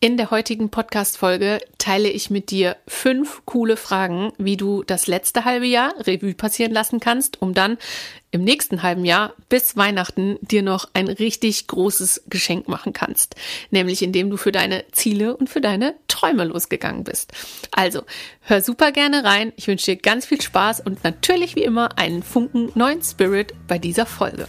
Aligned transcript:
In 0.00 0.16
der 0.16 0.30
heutigen 0.30 0.70
Podcast-Folge 0.70 1.58
teile 1.78 2.08
ich 2.08 2.30
mit 2.30 2.52
dir 2.52 2.76
fünf 2.86 3.42
coole 3.46 3.76
Fragen, 3.76 4.32
wie 4.38 4.56
du 4.56 4.84
das 4.84 5.08
letzte 5.08 5.44
halbe 5.44 5.66
Jahr 5.66 5.92
Revue 5.98 6.34
passieren 6.34 6.70
lassen 6.70 7.00
kannst, 7.00 7.42
um 7.42 7.52
dann 7.52 7.78
im 8.30 8.44
nächsten 8.44 8.84
halben 8.84 9.04
Jahr 9.04 9.34
bis 9.48 9.76
Weihnachten 9.76 10.38
dir 10.40 10.62
noch 10.62 10.88
ein 10.94 11.08
richtig 11.08 11.66
großes 11.66 12.22
Geschenk 12.28 12.68
machen 12.68 12.92
kannst. 12.92 13.34
Nämlich 13.72 14.00
indem 14.00 14.30
du 14.30 14.36
für 14.36 14.52
deine 14.52 14.84
Ziele 14.92 15.36
und 15.36 15.50
für 15.50 15.60
deine 15.60 15.96
Träume 16.06 16.44
losgegangen 16.44 17.02
bist. 17.02 17.32
Also, 17.72 18.02
hör 18.42 18.62
super 18.62 18.92
gerne 18.92 19.24
rein. 19.24 19.52
Ich 19.56 19.66
wünsche 19.66 19.86
dir 19.86 19.96
ganz 19.96 20.26
viel 20.26 20.40
Spaß 20.40 20.78
und 20.78 21.02
natürlich 21.02 21.56
wie 21.56 21.64
immer 21.64 21.98
einen 21.98 22.22
Funken 22.22 22.70
neuen 22.76 23.02
Spirit 23.02 23.52
bei 23.66 23.80
dieser 23.80 24.06
Folge. 24.06 24.46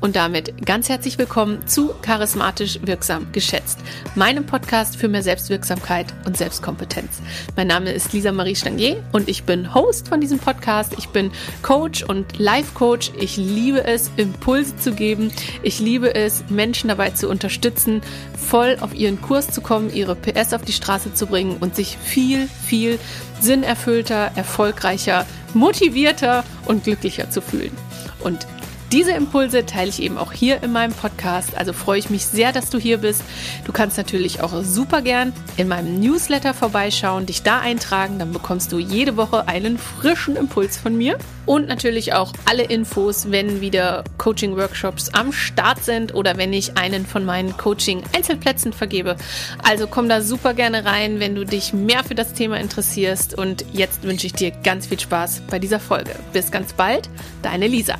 Und 0.00 0.16
damit 0.16 0.64
ganz 0.64 0.88
herzlich 0.88 1.18
willkommen 1.18 1.66
zu 1.66 1.92
Charismatisch 2.00 2.78
Wirksam 2.82 3.30
Geschätzt, 3.32 3.78
meinem 4.14 4.46
Podcast 4.46 4.96
für 4.96 5.08
mehr 5.08 5.22
Selbstwirksamkeit 5.22 6.06
und 6.24 6.38
Selbstkompetenz. 6.38 7.20
Mein 7.54 7.66
Name 7.66 7.92
ist 7.92 8.14
Lisa 8.14 8.32
Marie 8.32 8.56
Stangier 8.56 9.04
und 9.12 9.28
ich 9.28 9.44
bin 9.44 9.74
Host 9.74 10.08
von 10.08 10.22
diesem 10.22 10.38
Podcast. 10.38 10.94
Ich 10.96 11.10
bin 11.10 11.30
Coach 11.60 12.02
und 12.02 12.38
Life 12.38 12.72
Coach. 12.72 13.12
Ich 13.20 13.36
liebe 13.36 13.84
es, 13.84 14.10
Impulse 14.16 14.74
zu 14.78 14.92
geben. 14.92 15.30
Ich 15.62 15.80
liebe 15.80 16.14
es, 16.14 16.44
Menschen 16.48 16.88
dabei 16.88 17.10
zu 17.10 17.28
unterstützen, 17.28 18.00
voll 18.38 18.78
auf 18.80 18.94
ihren 18.94 19.20
Kurs 19.20 19.50
zu 19.50 19.60
kommen, 19.60 19.92
ihre 19.92 20.16
PS 20.16 20.54
auf 20.54 20.62
die 20.62 20.72
Straße 20.72 21.12
zu 21.12 21.26
bringen 21.26 21.58
und 21.60 21.76
sich 21.76 21.98
viel, 21.98 22.48
viel 22.64 22.98
sinnerfüllter, 23.40 24.30
erfolgreicher, 24.34 25.26
motivierter 25.52 26.42
und 26.64 26.84
glücklicher 26.84 27.28
zu 27.28 27.42
fühlen. 27.42 27.76
Und 28.20 28.46
diese 28.92 29.12
Impulse 29.12 29.66
teile 29.66 29.88
ich 29.88 30.02
eben 30.02 30.18
auch 30.18 30.32
hier 30.32 30.64
in 30.64 30.72
meinem 30.72 30.92
Podcast. 30.92 31.56
Also 31.56 31.72
freue 31.72 32.00
ich 32.00 32.10
mich 32.10 32.26
sehr, 32.26 32.52
dass 32.52 32.70
du 32.70 32.78
hier 32.78 32.98
bist. 32.98 33.22
Du 33.64 33.72
kannst 33.72 33.96
natürlich 33.96 34.40
auch 34.40 34.64
super 34.64 35.00
gern 35.00 35.32
in 35.56 35.68
meinem 35.68 36.00
Newsletter 36.00 36.54
vorbeischauen, 36.54 37.26
dich 37.26 37.42
da 37.44 37.60
eintragen. 37.60 38.18
Dann 38.18 38.32
bekommst 38.32 38.72
du 38.72 38.78
jede 38.78 39.16
Woche 39.16 39.46
einen 39.46 39.78
frischen 39.78 40.34
Impuls 40.34 40.76
von 40.76 40.96
mir. 40.96 41.18
Und 41.46 41.68
natürlich 41.68 42.14
auch 42.14 42.32
alle 42.46 42.64
Infos, 42.64 43.30
wenn 43.30 43.60
wieder 43.60 44.04
Coaching-Workshops 44.18 45.10
am 45.14 45.32
Start 45.32 45.84
sind 45.84 46.14
oder 46.14 46.36
wenn 46.36 46.52
ich 46.52 46.76
einen 46.76 47.06
von 47.06 47.24
meinen 47.24 47.56
Coaching-Einzelplätzen 47.56 48.72
vergebe. 48.72 49.16
Also 49.62 49.86
komm 49.86 50.08
da 50.08 50.20
super 50.20 50.54
gerne 50.54 50.84
rein, 50.84 51.20
wenn 51.20 51.34
du 51.34 51.44
dich 51.44 51.72
mehr 51.72 52.04
für 52.04 52.14
das 52.14 52.32
Thema 52.34 52.58
interessierst. 52.58 53.38
Und 53.38 53.64
jetzt 53.72 54.02
wünsche 54.02 54.26
ich 54.26 54.32
dir 54.32 54.50
ganz 54.50 54.88
viel 54.88 55.00
Spaß 55.00 55.42
bei 55.48 55.58
dieser 55.58 55.80
Folge. 55.80 56.10
Bis 56.32 56.50
ganz 56.50 56.72
bald, 56.72 57.08
deine 57.42 57.68
Lisa. 57.68 57.96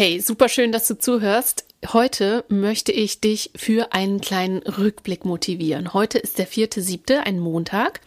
Hey, 0.00 0.18
super 0.18 0.48
schön, 0.48 0.72
dass 0.72 0.88
du 0.88 0.96
zuhörst. 0.96 1.66
Heute 1.92 2.46
möchte 2.48 2.90
ich 2.90 3.20
dich 3.20 3.50
für 3.54 3.92
einen 3.92 4.22
kleinen 4.22 4.62
Rückblick 4.62 5.26
motivieren. 5.26 5.92
Heute 5.92 6.16
ist 6.16 6.38
der 6.38 6.46
vierte 6.46 6.80
siebte, 6.80 7.26
ein 7.26 7.38
Montag. 7.38 8.00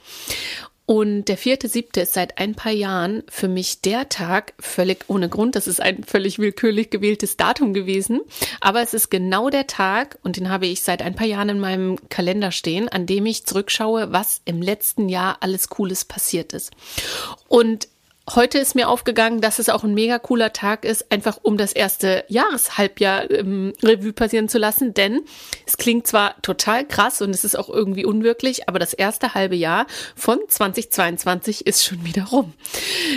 Und 0.87 1.25
der 1.25 1.37
vierte 1.37 1.67
siebte 1.67 2.01
ist 2.01 2.13
seit 2.13 2.39
ein 2.39 2.55
paar 2.55 2.71
Jahren 2.71 3.21
für 3.29 3.47
mich 3.47 3.81
der 3.81 4.09
Tag, 4.09 4.55
völlig 4.59 5.05
ohne 5.07 5.29
Grund. 5.29 5.55
Das 5.55 5.67
ist 5.67 5.79
ein 5.79 6.03
völlig 6.03 6.39
willkürlich 6.39 6.89
gewähltes 6.89 7.37
Datum 7.37 7.75
gewesen. 7.75 8.21
Aber 8.59 8.81
es 8.81 8.95
ist 8.95 9.11
genau 9.11 9.51
der 9.51 9.67
Tag, 9.67 10.17
und 10.23 10.37
den 10.37 10.49
habe 10.49 10.65
ich 10.65 10.81
seit 10.81 11.03
ein 11.03 11.13
paar 11.13 11.27
Jahren 11.27 11.49
in 11.49 11.59
meinem 11.59 12.09
Kalender 12.09 12.51
stehen, 12.51 12.89
an 12.89 13.05
dem 13.05 13.27
ich 13.27 13.45
zurückschaue, 13.45 14.11
was 14.11 14.41
im 14.45 14.63
letzten 14.63 15.09
Jahr 15.09 15.37
alles 15.41 15.69
Cooles 15.69 16.05
passiert 16.05 16.53
ist. 16.53 16.71
Und 17.47 17.87
Heute 18.29 18.57
ist 18.57 18.73
mir 18.73 18.87
aufgegangen, 18.87 19.41
dass 19.41 19.59
es 19.59 19.67
auch 19.67 19.83
ein 19.83 19.93
mega 19.93 20.17
cooler 20.17 20.53
Tag 20.53 20.85
ist, 20.85 21.11
einfach 21.11 21.39
um 21.41 21.57
das 21.57 21.73
erste 21.73 22.23
Jahreshalbjahr 22.29 23.29
ähm, 23.29 23.73
Revue 23.83 24.13
passieren 24.13 24.47
zu 24.47 24.57
lassen, 24.57 24.93
denn 24.93 25.23
es 25.67 25.75
klingt 25.75 26.07
zwar 26.07 26.41
total 26.41 26.87
krass 26.87 27.21
und 27.21 27.31
es 27.31 27.43
ist 27.43 27.59
auch 27.59 27.67
irgendwie 27.67 28.05
unwirklich, 28.05 28.69
aber 28.69 28.79
das 28.79 28.93
erste 28.93 29.33
halbe 29.33 29.57
Jahr 29.57 29.87
von 30.15 30.39
2022 30.47 31.67
ist 31.67 31.83
schon 31.83 32.05
wieder 32.05 32.23
rum. 32.27 32.53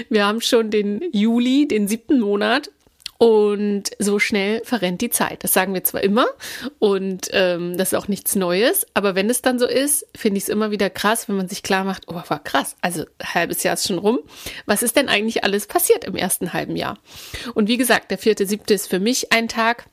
Wir 0.08 0.26
haben 0.26 0.41
schon 0.41 0.72
den 0.72 1.04
Juli, 1.12 1.69
den 1.69 1.86
siebten 1.86 2.19
Monat 2.19 2.72
und 3.19 3.91
so 3.99 4.19
schnell 4.19 4.62
verrennt 4.65 5.00
die 5.00 5.10
Zeit. 5.10 5.44
Das 5.44 5.53
sagen 5.53 5.75
wir 5.75 5.84
zwar 5.84 6.03
immer 6.03 6.27
und 6.78 7.28
ähm, 7.32 7.77
das 7.77 7.93
ist 7.93 7.99
auch 7.99 8.09
nichts 8.09 8.37
Neues, 8.37 8.87
aber 8.94 9.15
wenn 9.15 9.31
es 9.31 9.43
dann 9.43 9.59
so 9.59 9.66
ist, 9.66 10.06
finde 10.16 10.38
ich 10.38 10.44
es 10.44 10.49
immer 10.49 10.71
wieder 10.71 10.91
krass, 10.91 11.28
wenn 11.28 11.37
man 11.37 11.49
sich 11.49 11.62
klar 11.62 11.84
macht, 11.84 12.05
oh, 12.09 12.15
war 12.15 12.43
krass, 12.43 12.76
also 12.81 13.05
halbes 13.22 13.62
Jahr 13.62 13.75
ist 13.75 13.87
schon 13.87 13.99
rum. 13.99 14.21
Was 14.66 14.82
ist 14.82 14.97
denn 14.97 15.09
eigentlich 15.09 15.44
alles 15.44 15.66
passiert 15.66 16.05
im 16.05 16.16
ersten 16.16 16.53
halben 16.53 16.76
Jahr? 16.76 16.99
Und 17.55 17.69
wie 17.69 17.76
gesagt, 17.76 18.10
der 18.10 18.19
vierte, 18.19 18.47
siebte 18.47 18.75
ist 18.75 18.88
für 18.88 19.00
mich 19.00 19.32
ein 19.32 19.49
Tag, 19.49 19.87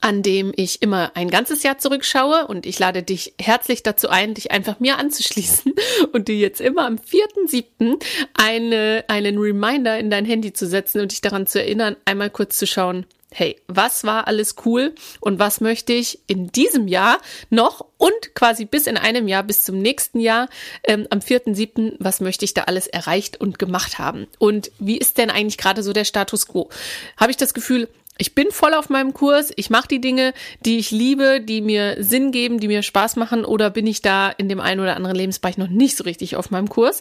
an 0.00 0.22
dem 0.22 0.52
ich 0.56 0.82
immer 0.82 1.12
ein 1.14 1.30
ganzes 1.30 1.62
Jahr 1.62 1.78
zurückschaue 1.78 2.46
und 2.46 2.66
ich 2.66 2.78
lade 2.78 3.02
dich 3.02 3.34
herzlich 3.40 3.82
dazu 3.82 4.08
ein, 4.08 4.34
dich 4.34 4.50
einfach 4.50 4.80
mir 4.80 4.98
anzuschließen 4.98 5.74
und 6.12 6.28
dir 6.28 6.36
jetzt 6.36 6.60
immer 6.60 6.86
am 6.86 6.96
4.7. 6.96 8.02
Eine, 8.34 9.04
einen 9.08 9.38
Reminder 9.38 9.98
in 9.98 10.10
dein 10.10 10.24
Handy 10.24 10.52
zu 10.52 10.66
setzen 10.66 11.00
und 11.00 11.12
dich 11.12 11.20
daran 11.20 11.46
zu 11.46 11.60
erinnern, 11.60 11.96
einmal 12.04 12.30
kurz 12.30 12.58
zu 12.58 12.66
schauen, 12.66 13.06
hey, 13.32 13.56
was 13.66 14.04
war 14.04 14.26
alles 14.28 14.56
cool 14.64 14.94
und 15.20 15.38
was 15.38 15.60
möchte 15.60 15.92
ich 15.92 16.20
in 16.26 16.52
diesem 16.52 16.86
Jahr 16.86 17.18
noch 17.50 17.86
und 17.96 18.34
quasi 18.34 18.64
bis 18.64 18.86
in 18.86 18.96
einem 18.96 19.26
Jahr, 19.28 19.42
bis 19.42 19.64
zum 19.64 19.78
nächsten 19.78 20.20
Jahr, 20.20 20.48
ähm, 20.84 21.06
am 21.10 21.20
4.7., 21.20 21.96
was 21.98 22.20
möchte 22.20 22.44
ich 22.44 22.54
da 22.54 22.62
alles 22.62 22.86
erreicht 22.86 23.40
und 23.40 23.58
gemacht 23.58 23.98
haben? 23.98 24.26
Und 24.38 24.70
wie 24.78 24.98
ist 24.98 25.18
denn 25.18 25.30
eigentlich 25.30 25.58
gerade 25.58 25.82
so 25.82 25.92
der 25.92 26.04
Status 26.04 26.46
quo? 26.46 26.68
Habe 27.16 27.30
ich 27.30 27.36
das 27.36 27.54
Gefühl, 27.54 27.88
ich 28.18 28.34
bin 28.34 28.50
voll 28.50 28.74
auf 28.74 28.88
meinem 28.88 29.14
Kurs, 29.14 29.52
ich 29.56 29.70
mache 29.70 29.88
die 29.88 30.00
Dinge, 30.00 30.34
die 30.64 30.78
ich 30.78 30.90
liebe, 30.90 31.40
die 31.40 31.60
mir 31.60 31.96
Sinn 31.98 32.30
geben, 32.30 32.60
die 32.60 32.68
mir 32.68 32.82
Spaß 32.82 33.16
machen, 33.16 33.44
oder 33.44 33.70
bin 33.70 33.86
ich 33.86 34.02
da 34.02 34.30
in 34.30 34.48
dem 34.48 34.60
einen 34.60 34.80
oder 34.80 34.96
anderen 34.96 35.16
Lebensbereich 35.16 35.58
noch 35.58 35.68
nicht 35.68 35.96
so 35.96 36.04
richtig 36.04 36.36
auf 36.36 36.50
meinem 36.50 36.68
Kurs? 36.68 37.00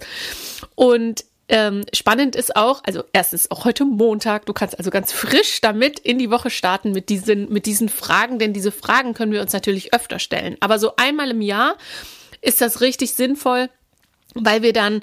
Und 0.76 1.26
ähm, 1.50 1.84
spannend 1.94 2.38
ist 2.38 2.56
auch, 2.56 2.82
also 2.86 3.04
erstens 3.12 3.52
auch 3.52 3.66
heute 3.66 3.84
Montag, 3.84 4.46
du 4.46 4.54
kannst 4.54 4.78
also 4.78 4.90
ganz 4.90 5.12
frisch 5.12 5.60
damit 5.60 6.00
in 6.00 6.18
die 6.18 6.32
Woche 6.32 6.50
starten 6.50 6.94
mit 6.94 7.10
diesen, 7.10 7.52
mit 7.52 7.66
diesen 7.66 7.90
Fragen, 7.90 8.40
denn 8.40 8.54
diese 8.54 8.72
Fragen 8.72 9.14
können 9.14 9.34
wir 9.34 9.42
uns 9.42 9.52
natürlich 9.52 9.94
öfter 9.94 10.18
stellen. 10.18 10.56
Aber 10.62 10.80
so 10.80 10.96
einmal 10.96 11.32
im 11.32 11.42
Jahr 11.42 11.76
ist 12.42 12.62
das 12.62 12.80
richtig 12.80 13.14
sinnvoll, 13.16 13.70
weil 14.34 14.62
wir 14.62 14.72
dann 14.72 15.02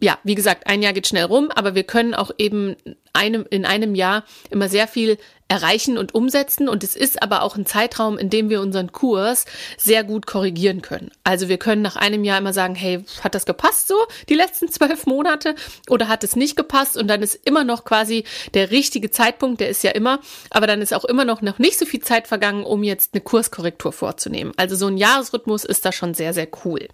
ja, 0.00 0.18
wie 0.22 0.34
gesagt, 0.34 0.66
ein 0.66 0.82
Jahr 0.82 0.92
geht 0.92 1.06
schnell 1.06 1.24
rum, 1.24 1.50
aber 1.54 1.74
wir 1.74 1.84
können 1.84 2.14
auch 2.14 2.30
eben 2.38 2.76
einem, 3.12 3.46
in 3.50 3.64
einem 3.64 3.94
Jahr 3.94 4.24
immer 4.50 4.68
sehr 4.68 4.86
viel 4.86 5.18
erreichen 5.48 5.98
und 5.98 6.14
umsetzen. 6.14 6.68
Und 6.68 6.84
es 6.84 6.94
ist 6.94 7.22
aber 7.22 7.42
auch 7.42 7.56
ein 7.56 7.66
Zeitraum, 7.66 8.18
in 8.18 8.30
dem 8.30 8.50
wir 8.50 8.60
unseren 8.60 8.92
Kurs 8.92 9.46
sehr 9.76 10.04
gut 10.04 10.26
korrigieren 10.26 10.82
können. 10.82 11.10
Also 11.24 11.48
wir 11.48 11.58
können 11.58 11.82
nach 11.82 11.96
einem 11.96 12.22
Jahr 12.22 12.38
immer 12.38 12.52
sagen, 12.52 12.74
hey, 12.74 13.04
hat 13.24 13.34
das 13.34 13.46
gepasst 13.46 13.88
so, 13.88 13.96
die 14.28 14.34
letzten 14.34 14.68
zwölf 14.70 15.06
Monate, 15.06 15.54
oder 15.88 16.08
hat 16.08 16.22
es 16.22 16.36
nicht 16.36 16.56
gepasst? 16.56 16.96
Und 16.96 17.08
dann 17.08 17.22
ist 17.22 17.34
immer 17.46 17.64
noch 17.64 17.84
quasi 17.84 18.24
der 18.54 18.70
richtige 18.70 19.10
Zeitpunkt, 19.10 19.60
der 19.60 19.70
ist 19.70 19.82
ja 19.82 19.90
immer, 19.90 20.20
aber 20.50 20.66
dann 20.66 20.82
ist 20.82 20.94
auch 20.94 21.04
immer 21.04 21.24
noch, 21.24 21.42
noch 21.42 21.58
nicht 21.58 21.78
so 21.78 21.86
viel 21.86 22.00
Zeit 22.00 22.28
vergangen, 22.28 22.64
um 22.64 22.84
jetzt 22.84 23.14
eine 23.14 23.22
Kurskorrektur 23.22 23.92
vorzunehmen. 23.92 24.52
Also 24.56 24.76
so 24.76 24.86
ein 24.86 24.98
Jahresrhythmus 24.98 25.64
ist 25.64 25.84
da 25.84 25.92
schon 25.92 26.14
sehr, 26.14 26.34
sehr 26.34 26.48
cool. 26.64 26.88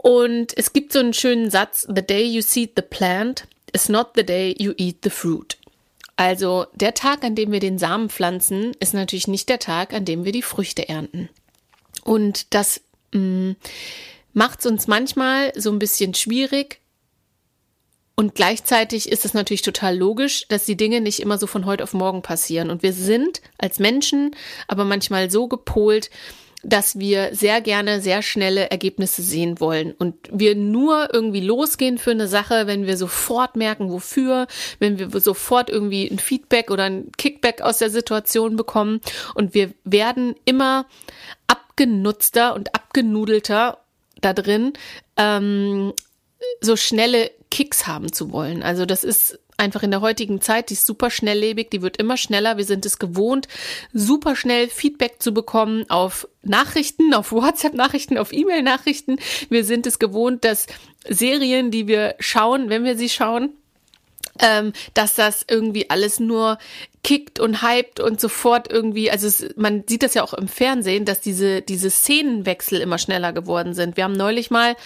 Und 0.00 0.56
es 0.56 0.72
gibt 0.72 0.92
so 0.92 1.00
einen 1.00 1.12
schönen 1.12 1.50
Satz, 1.50 1.84
The 1.92 2.02
day 2.02 2.24
you 2.24 2.40
seed 2.40 2.74
the 2.76 2.82
plant 2.82 3.48
is 3.72 3.88
not 3.88 4.10
the 4.14 4.24
day 4.24 4.54
you 4.56 4.72
eat 4.76 4.98
the 5.02 5.10
fruit. 5.10 5.58
Also 6.14 6.66
der 6.72 6.94
Tag, 6.94 7.24
an 7.24 7.34
dem 7.34 7.50
wir 7.50 7.58
den 7.58 7.78
Samen 7.78 8.08
pflanzen, 8.08 8.74
ist 8.78 8.94
natürlich 8.94 9.26
nicht 9.26 9.48
der 9.48 9.58
Tag, 9.58 9.92
an 9.92 10.04
dem 10.04 10.24
wir 10.24 10.30
die 10.30 10.42
Früchte 10.42 10.88
ernten. 10.88 11.28
Und 12.04 12.54
das 12.54 12.80
mm, 13.12 13.52
macht 14.34 14.60
es 14.60 14.66
uns 14.66 14.86
manchmal 14.86 15.52
so 15.56 15.72
ein 15.72 15.80
bisschen 15.80 16.14
schwierig. 16.14 16.80
Und 18.14 18.36
gleichzeitig 18.36 19.10
ist 19.10 19.24
es 19.24 19.34
natürlich 19.34 19.62
total 19.62 19.96
logisch, 19.96 20.46
dass 20.48 20.64
die 20.64 20.76
Dinge 20.76 21.00
nicht 21.00 21.18
immer 21.18 21.38
so 21.38 21.48
von 21.48 21.66
heute 21.66 21.82
auf 21.82 21.92
morgen 21.92 22.22
passieren. 22.22 22.70
Und 22.70 22.84
wir 22.84 22.92
sind 22.92 23.40
als 23.58 23.80
Menschen 23.80 24.30
aber 24.68 24.84
manchmal 24.84 25.28
so 25.28 25.48
gepolt, 25.48 26.08
dass 26.62 26.98
wir 26.98 27.34
sehr 27.34 27.60
gerne 27.60 28.00
sehr 28.00 28.20
schnelle 28.20 28.70
Ergebnisse 28.70 29.22
sehen 29.22 29.60
wollen 29.60 29.92
und 29.92 30.14
wir 30.32 30.56
nur 30.56 31.14
irgendwie 31.14 31.40
losgehen 31.40 31.98
für 31.98 32.10
eine 32.10 32.26
Sache, 32.26 32.66
wenn 32.66 32.86
wir 32.86 32.96
sofort 32.96 33.56
merken, 33.56 33.90
wofür, 33.90 34.48
wenn 34.80 34.98
wir 34.98 35.20
sofort 35.20 35.70
irgendwie 35.70 36.08
ein 36.08 36.18
Feedback 36.18 36.70
oder 36.70 36.84
ein 36.84 37.12
Kickback 37.16 37.60
aus 37.60 37.78
der 37.78 37.90
Situation 37.90 38.56
bekommen 38.56 39.00
und 39.34 39.54
wir 39.54 39.72
werden 39.84 40.34
immer 40.44 40.86
abgenutzter 41.46 42.54
und 42.54 42.74
abgenudelter 42.74 43.78
da 44.20 44.32
drin, 44.32 44.72
ähm, 45.16 45.92
so 46.60 46.74
schnelle 46.74 47.30
Kicks 47.50 47.86
haben 47.86 48.12
zu 48.12 48.32
wollen. 48.32 48.64
Also 48.64 48.84
das 48.84 49.04
ist 49.04 49.38
einfach 49.58 49.82
in 49.82 49.90
der 49.90 50.00
heutigen 50.00 50.40
Zeit, 50.40 50.70
die 50.70 50.74
ist 50.74 50.86
super 50.86 51.10
schnelllebig, 51.10 51.70
die 51.70 51.82
wird 51.82 51.96
immer 51.98 52.16
schneller. 52.16 52.56
Wir 52.56 52.64
sind 52.64 52.86
es 52.86 52.98
gewohnt, 52.98 53.48
super 53.92 54.36
schnell 54.36 54.68
Feedback 54.68 55.16
zu 55.20 55.34
bekommen 55.34 55.84
auf 55.90 56.26
Nachrichten, 56.42 57.12
auf 57.12 57.32
WhatsApp-Nachrichten, 57.32 58.16
auf 58.16 58.32
E-Mail-Nachrichten. 58.32 59.18
Wir 59.50 59.64
sind 59.64 59.86
es 59.86 59.98
gewohnt, 59.98 60.44
dass 60.44 60.66
Serien, 61.08 61.70
die 61.70 61.88
wir 61.88 62.14
schauen, 62.18 62.70
wenn 62.70 62.84
wir 62.84 62.96
sie 62.96 63.08
schauen, 63.08 63.50
ähm, 64.40 64.72
dass 64.94 65.14
das 65.14 65.44
irgendwie 65.48 65.90
alles 65.90 66.20
nur 66.20 66.58
kickt 67.02 67.40
und 67.40 67.62
hypt 67.62 68.00
und 68.00 68.20
sofort 68.20 68.70
irgendwie, 68.70 69.10
also 69.10 69.26
es, 69.26 69.54
man 69.56 69.84
sieht 69.88 70.02
das 70.02 70.14
ja 70.14 70.22
auch 70.22 70.34
im 70.34 70.48
Fernsehen, 70.48 71.04
dass 71.04 71.20
diese, 71.20 71.62
diese 71.62 71.90
Szenenwechsel 71.90 72.80
immer 72.80 72.98
schneller 72.98 73.32
geworden 73.32 73.74
sind. 73.74 73.96
Wir 73.96 74.04
haben 74.04 74.12
neulich 74.12 74.50
mal 74.50 74.76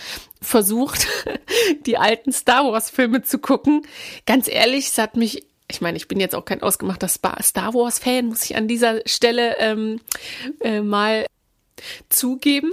versucht, 0.41 1.07
die 1.87 1.99
alten 1.99 2.33
Star 2.33 2.65
Wars 2.65 2.91
Filme 2.91 3.23
zu 3.23 3.39
gucken. 3.39 3.87
Ganz 4.27 4.49
ehrlich, 4.49 4.89
es 4.89 4.99
hat 4.99 5.17
mich 5.17 5.45
ich 5.71 5.81
meine, 5.81 5.97
ich 5.97 6.07
bin 6.07 6.21
jetzt 6.21 6.35
auch 6.35 6.45
kein 6.45 6.63
ausgemachter 6.63 7.09
Star 7.09 7.73
Wars-Fan, 7.73 8.27
muss 8.27 8.45
ich 8.45 8.57
an 8.57 8.69
dieser 8.69 9.01
Stelle 9.07 9.57
ähm, 9.59 10.01
äh, 10.61 10.83
mal 10.83 11.25
zugeben 12.11 12.73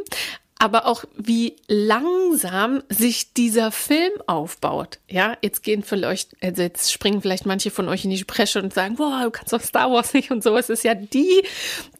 aber 0.59 0.85
auch 0.85 1.05
wie 1.15 1.55
langsam 1.69 2.83
sich 2.89 3.33
dieser 3.33 3.71
Film 3.71 4.11
aufbaut. 4.27 4.99
Ja, 5.07 5.37
jetzt 5.41 5.63
gehen 5.63 5.83
vielleicht, 5.83 6.35
also 6.43 6.61
jetzt 6.61 6.91
springen 6.91 7.21
vielleicht 7.21 7.45
manche 7.45 7.71
von 7.71 7.87
euch 7.87 8.03
in 8.03 8.11
die 8.11 8.23
Bresche 8.25 8.61
und 8.61 8.73
sagen, 8.73 8.97
boah, 8.97 9.21
du 9.23 9.31
kannst 9.31 9.53
doch 9.53 9.61
Star 9.61 9.89
Wars 9.89 10.13
nicht 10.13 10.31
und 10.31 10.43
so. 10.43 10.57
Es 10.57 10.69
ist 10.69 10.83
ja 10.83 10.95
die, 10.95 11.43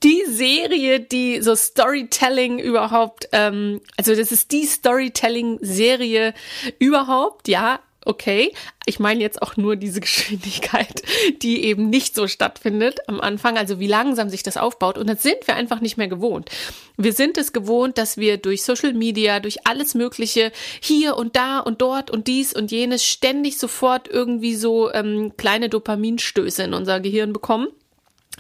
die 0.04 0.26
Serie, 0.28 1.00
die 1.00 1.42
so 1.42 1.56
Storytelling 1.56 2.60
überhaupt, 2.60 3.30
ähm, 3.32 3.80
also 3.96 4.14
das 4.14 4.34
ist 4.34 4.52
die 4.52 4.66
Storytelling-Serie 4.66 6.34
überhaupt, 6.80 7.48
ja 7.48 7.80
okay. 8.10 8.52
Ich 8.86 9.00
meine 9.00 9.22
jetzt 9.22 9.42
auch 9.42 9.56
nur 9.56 9.76
diese 9.76 10.02
Geschwindigkeit, 10.02 11.02
die 11.42 11.64
eben 11.64 11.90
nicht 11.90 12.16
so 12.16 12.28
stattfindet 12.28 13.00
am 13.08 13.22
Anfang, 13.22 13.58
also 13.58 13.80
wie 13.80 13.88
langsam 13.88 14.30
sich 14.30 14.44
das 14.44 14.58
aufbaut. 14.58 14.98
Und 14.98 15.08
das 15.08 15.24
sind 15.24 15.48
wir 15.48 15.56
einfach 15.56 15.80
nicht 15.80 15.98
mehr 15.98 16.08
gewohnt. 16.08 16.50
Wir 16.98 17.14
sind 17.14 17.38
es 17.38 17.54
gewohnt, 17.54 17.98
dass 17.98 18.18
wir 18.18 18.38
durch 18.38 18.64
Social 18.64 18.94
Media, 18.94 19.40
durch 19.40 19.66
alles 19.66 19.94
Mögliche 19.94 20.52
hier 20.82 21.16
und 21.16 21.36
da 21.36 21.60
und 21.60 21.82
dort 21.82 22.12
und 22.12 22.28
dies 22.28 22.54
und 22.54 22.72
jenes 22.72 23.06
ständig 23.06 23.58
sofort 23.58 24.08
irgendwie 24.10 24.56
so 24.56 24.92
ähm, 24.92 25.34
kleine 25.38 25.70
Dopaminstöße 25.70 26.64
in 26.64 26.74
unser 26.74 27.00
Gehirn 27.00 27.32
bekommen. 27.32 27.68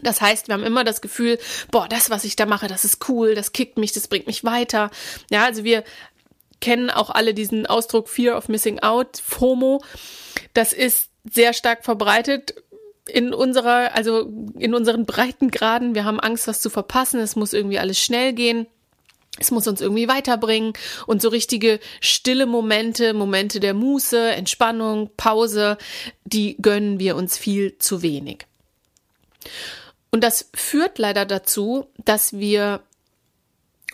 Das 0.01 0.21
heißt, 0.21 0.47
wir 0.47 0.53
haben 0.53 0.63
immer 0.63 0.83
das 0.83 1.01
Gefühl, 1.01 1.37
boah, 1.71 1.87
das, 1.89 2.09
was 2.09 2.23
ich 2.23 2.35
da 2.35 2.45
mache, 2.45 2.67
das 2.67 2.85
ist 2.85 3.09
cool, 3.09 3.35
das 3.35 3.51
kickt 3.51 3.77
mich, 3.77 3.91
das 3.91 4.07
bringt 4.07 4.27
mich 4.27 4.43
weiter. 4.43 4.91
Ja, 5.29 5.45
also 5.45 5.63
wir 5.63 5.83
kennen 6.59 6.89
auch 6.89 7.09
alle 7.09 7.33
diesen 7.33 7.65
Ausdruck 7.65 8.09
Fear 8.09 8.37
of 8.37 8.49
Missing 8.49 8.79
Out, 8.79 9.21
FOMO. 9.23 9.83
Das 10.53 10.73
ist 10.73 11.09
sehr 11.29 11.53
stark 11.53 11.83
verbreitet 11.83 12.55
in 13.07 13.33
unserer, 13.33 13.95
also 13.95 14.31
in 14.57 14.73
unseren 14.73 15.05
Breitengraden. 15.05 15.95
Wir 15.95 16.05
haben 16.05 16.19
Angst, 16.19 16.47
was 16.47 16.61
zu 16.61 16.69
verpassen. 16.69 17.19
Es 17.19 17.35
muss 17.35 17.53
irgendwie 17.53 17.79
alles 17.79 17.99
schnell 17.99 18.33
gehen. 18.33 18.67
Es 19.39 19.51
muss 19.51 19.67
uns 19.67 19.79
irgendwie 19.79 20.07
weiterbringen 20.07 20.73
und 21.07 21.21
so 21.21 21.29
richtige 21.29 21.79
stille 22.01 22.45
Momente, 22.45 23.13
Momente 23.13 23.59
der 23.59 23.73
Muße, 23.73 24.31
Entspannung, 24.31 25.11
Pause, 25.15 25.77
die 26.25 26.57
gönnen 26.61 26.99
wir 26.99 27.15
uns 27.15 27.37
viel 27.37 27.77
zu 27.77 28.01
wenig. 28.01 28.45
Und 30.11 30.23
das 30.23 30.49
führt 30.53 30.97
leider 30.97 31.25
dazu, 31.25 31.87
dass 32.03 32.33
wir 32.33 32.81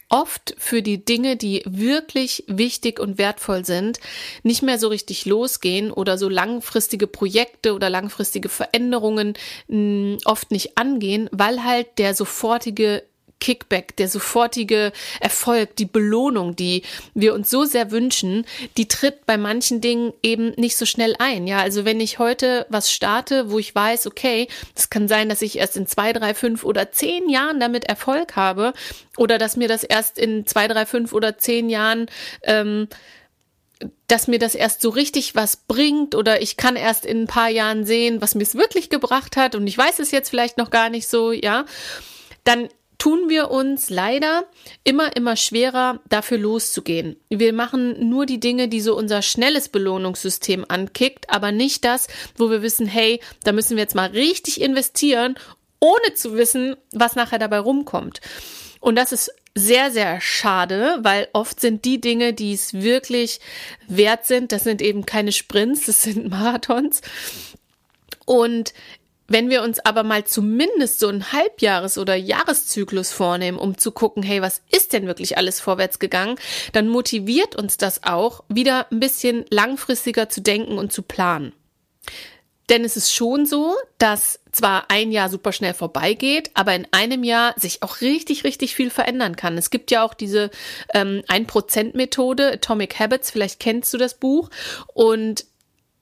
oft 0.09 0.55
für 0.57 0.81
die 0.81 1.03
Dinge, 1.03 1.35
die 1.35 1.63
wirklich 1.65 2.43
wichtig 2.47 2.99
und 2.99 3.17
wertvoll 3.17 3.65
sind, 3.65 3.99
nicht 4.43 4.61
mehr 4.61 4.79
so 4.79 4.87
richtig 4.87 5.25
losgehen 5.25 5.91
oder 5.91 6.17
so 6.17 6.29
langfristige 6.29 7.07
Projekte 7.07 7.73
oder 7.73 7.89
langfristige 7.89 8.49
Veränderungen 8.49 9.33
mh, 9.67 9.75
hm, 9.77 10.17
oft 10.25 10.51
nicht 10.51 10.77
angehen, 10.77 11.29
weil 11.31 11.63
halt 11.63 11.97
der 11.97 12.13
sofortige 12.13 13.03
Kickback, 13.39 13.95
der 13.97 14.09
sofortige 14.09 14.91
Erfolg, 15.19 15.75
die 15.75 15.85
Belohnung, 15.85 16.55
die 16.55 16.83
wir 17.13 17.33
uns 17.33 17.49
so 17.49 17.65
sehr 17.65 17.91
wünschen, 17.91 18.45
die 18.77 18.87
tritt 18.87 19.25
bei 19.25 19.37
manchen 19.37 19.81
Dingen 19.81 20.13
eben 20.23 20.53
nicht 20.57 20.77
so 20.77 20.85
schnell 20.85 21.15
ein. 21.19 21.47
Ja, 21.47 21.59
also 21.59 21.85
wenn 21.85 21.99
ich 21.99 22.19
heute 22.19 22.65
was 22.69 22.91
starte, 22.91 23.51
wo 23.51 23.59
ich 23.59 23.75
weiß, 23.75 24.07
okay, 24.07 24.47
es 24.75 24.89
kann 24.89 25.07
sein, 25.07 25.29
dass 25.29 25.41
ich 25.41 25.57
erst 25.57 25.77
in 25.77 25.87
zwei, 25.87 26.13
drei, 26.13 26.33
fünf 26.33 26.63
oder 26.63 26.91
zehn 26.91 27.29
Jahren 27.29 27.59
damit 27.59 27.85
Erfolg 27.85 28.35
habe 28.35 28.73
oder 29.17 29.37
dass 29.37 29.57
mir 29.57 29.67
das 29.67 29.83
erst 29.83 30.17
in 30.17 30.45
zwei, 30.45 30.67
drei, 30.67 30.85
fünf 30.85 31.13
oder 31.13 31.37
zehn 31.37 31.69
Jahren 31.69 32.07
ähm, 32.43 32.87
dass 34.07 34.27
mir 34.27 34.39
das 34.39 34.55
erst 34.55 34.81
so 34.81 34.89
richtig 34.89 35.35
was 35.35 35.57
bringt 35.57 36.15
oder 36.15 36.41
ich 36.41 36.57
kann 36.57 36.75
erst 36.75 37.05
in 37.05 37.23
ein 37.23 37.27
paar 37.27 37.49
Jahren 37.49 37.85
sehen, 37.85 38.21
was 38.21 38.35
mir 38.35 38.43
es 38.43 38.55
wirklich 38.55 38.89
gebracht 38.89 39.35
hat 39.35 39.55
und 39.55 39.67
ich 39.67 39.77
weiß 39.77 39.99
es 39.99 40.11
jetzt 40.11 40.29
vielleicht 40.29 40.57
noch 40.57 40.69
gar 40.69 40.89
nicht 40.89 41.07
so, 41.07 41.31
ja, 41.31 41.65
dann 42.43 42.69
tun 43.05 43.29
wir 43.29 43.51
uns 43.51 43.91
leider 43.91 44.45
immer, 44.83 45.15
immer 45.15 45.35
schwerer, 45.35 45.99
dafür 46.09 46.39
loszugehen. 46.39 47.17
Wir 47.29 47.53
machen 47.53 48.09
nur 48.09 48.25
die 48.25 48.39
Dinge, 48.39 48.67
die 48.67 48.81
so 48.81 48.97
unser 48.97 49.21
schnelles 49.21 49.69
Belohnungssystem 49.69 50.65
ankickt, 50.67 51.29
aber 51.29 51.51
nicht 51.51 51.85
das, 51.85 52.07
wo 52.35 52.49
wir 52.49 52.63
wissen, 52.63 52.87
hey, 52.87 53.21
da 53.43 53.51
müssen 53.51 53.77
wir 53.77 53.83
jetzt 53.83 53.93
mal 53.93 54.09
richtig 54.09 54.59
investieren, 54.59 55.35
ohne 55.79 56.15
zu 56.15 56.35
wissen, 56.35 56.77
was 56.93 57.15
nachher 57.15 57.37
dabei 57.37 57.59
rumkommt. 57.59 58.21
Und 58.79 58.95
das 58.95 59.11
ist 59.11 59.31
sehr, 59.53 59.91
sehr 59.91 60.19
schade, 60.19 60.97
weil 61.03 61.27
oft 61.31 61.59
sind 61.59 61.85
die 61.85 62.01
Dinge, 62.01 62.33
die 62.33 62.53
es 62.53 62.73
wirklich 62.73 63.39
wert 63.87 64.25
sind, 64.25 64.51
das 64.51 64.63
sind 64.63 64.81
eben 64.81 65.05
keine 65.05 65.31
Sprints, 65.31 65.85
das 65.85 66.01
sind 66.01 66.31
Marathons. 66.31 67.01
Und 68.25 68.73
wenn 69.27 69.49
wir 69.49 69.63
uns 69.63 69.79
aber 69.79 70.03
mal 70.03 70.23
zumindest 70.25 70.99
so 70.99 71.07
einen 71.07 71.31
Halbjahres- 71.31 71.97
oder 71.97 72.15
Jahreszyklus 72.15 73.11
vornehmen, 73.11 73.57
um 73.57 73.77
zu 73.77 73.91
gucken, 73.91 74.23
hey, 74.23 74.41
was 74.41 74.61
ist 74.71 74.93
denn 74.93 75.07
wirklich 75.07 75.37
alles 75.37 75.59
vorwärts 75.59 75.99
gegangen, 75.99 76.37
dann 76.73 76.89
motiviert 76.89 77.55
uns 77.55 77.77
das 77.77 78.03
auch, 78.03 78.43
wieder 78.49 78.87
ein 78.91 78.99
bisschen 78.99 79.45
langfristiger 79.49 80.29
zu 80.29 80.41
denken 80.41 80.77
und 80.77 80.93
zu 80.93 81.01
planen. 81.01 81.53
Denn 82.69 82.83
es 82.83 82.97
ist 82.97 83.13
schon 83.13 83.45
so, 83.45 83.75
dass 83.99 84.39
zwar 84.51 84.89
ein 84.89 85.11
Jahr 85.11 85.29
super 85.29 85.51
schnell 85.51 85.75
vorbeigeht, 85.75 86.49
aber 86.55 86.73
in 86.73 86.87
einem 86.91 87.23
Jahr 87.23 87.53
sich 87.57 87.83
auch 87.83 88.01
richtig, 88.01 88.43
richtig 88.43 88.73
viel 88.73 88.89
verändern 88.89 89.35
kann. 89.35 89.57
Es 89.57 89.69
gibt 89.69 89.91
ja 89.91 90.03
auch 90.03 90.15
diese 90.15 90.49
ähm, 90.93 91.21
1%-Methode, 91.27 92.53
Atomic 92.53 92.97
Habits, 92.99 93.29
vielleicht 93.29 93.59
kennst 93.59 93.93
du 93.93 93.97
das 93.99 94.15
Buch. 94.15 94.49
Und 94.93 95.45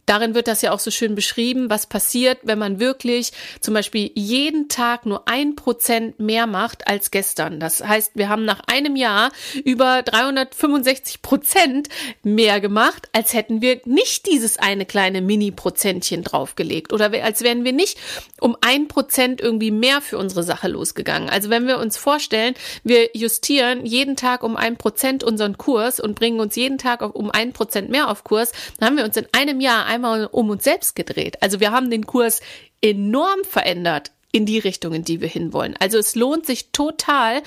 Darin 0.05 0.35
wird 0.35 0.47
das 0.47 0.61
ja 0.61 0.71
auch 0.71 0.79
so 0.79 0.91
schön 0.91 1.15
beschrieben, 1.15 1.69
was 1.69 1.87
passiert, 1.87 2.39
wenn 2.43 2.59
man 2.59 2.79
wirklich 2.79 3.31
zum 3.61 3.73
Beispiel 3.73 4.11
jeden 4.15 4.67
Tag 4.67 5.05
nur 5.05 5.27
ein 5.27 5.55
Prozent 5.55 6.19
mehr 6.19 6.47
macht 6.47 6.87
als 6.87 7.11
gestern. 7.11 7.59
Das 7.59 7.83
heißt, 7.83 8.11
wir 8.15 8.29
haben 8.29 8.45
nach 8.45 8.61
einem 8.67 8.95
Jahr 8.95 9.31
über 9.63 10.01
365 10.03 11.21
Prozent 11.21 11.89
mehr 12.23 12.59
gemacht, 12.59 13.07
als 13.13 13.33
hätten 13.33 13.61
wir 13.61 13.79
nicht 13.85 14.25
dieses 14.25 14.57
eine 14.57 14.85
kleine 14.85 15.21
Mini-Prozentchen 15.21 16.23
draufgelegt 16.23 16.91
oder 16.91 17.11
als 17.23 17.41
wären 17.41 17.63
wir 17.63 17.73
nicht 17.73 17.97
um 18.39 18.57
ein 18.61 18.87
Prozent 18.87 19.39
irgendwie 19.39 19.71
mehr 19.71 20.01
für 20.01 20.17
unsere 20.17 20.43
Sache 20.43 20.67
losgegangen. 20.67 21.29
Also 21.29 21.49
wenn 21.49 21.67
wir 21.67 21.79
uns 21.79 21.97
vorstellen, 21.97 22.55
wir 22.83 23.09
justieren 23.13 23.85
jeden 23.85 24.15
Tag 24.15 24.43
um 24.43 24.57
ein 24.57 24.77
Prozent 24.77 25.23
unseren 25.23 25.57
Kurs 25.57 25.99
und 25.99 26.15
bringen 26.15 26.39
uns 26.39 26.55
jeden 26.55 26.77
Tag 26.77 27.01
um 27.15 27.31
ein 27.31 27.53
Prozent 27.53 27.89
mehr 27.89 28.09
auf 28.09 28.23
Kurs, 28.23 28.51
dann 28.79 28.89
haben 28.89 28.97
wir 28.97 29.05
uns 29.05 29.17
in 29.17 29.27
einem 29.31 29.61
Jahr 29.61 29.85
einmal 29.93 30.25
um 30.25 30.49
uns 30.49 30.63
selbst 30.63 30.95
gedreht. 30.95 31.41
Also 31.41 31.59
wir 31.59 31.71
haben 31.71 31.89
den 31.89 32.05
Kurs 32.05 32.41
enorm 32.81 33.43
verändert 33.43 34.11
in 34.31 34.45
die 34.45 34.59
Richtung, 34.59 34.93
in 34.93 35.03
die 35.03 35.21
wir 35.21 35.27
hinwollen. 35.27 35.75
Also 35.79 35.97
es 35.97 36.15
lohnt 36.15 36.45
sich 36.45 36.71
total, 36.71 37.43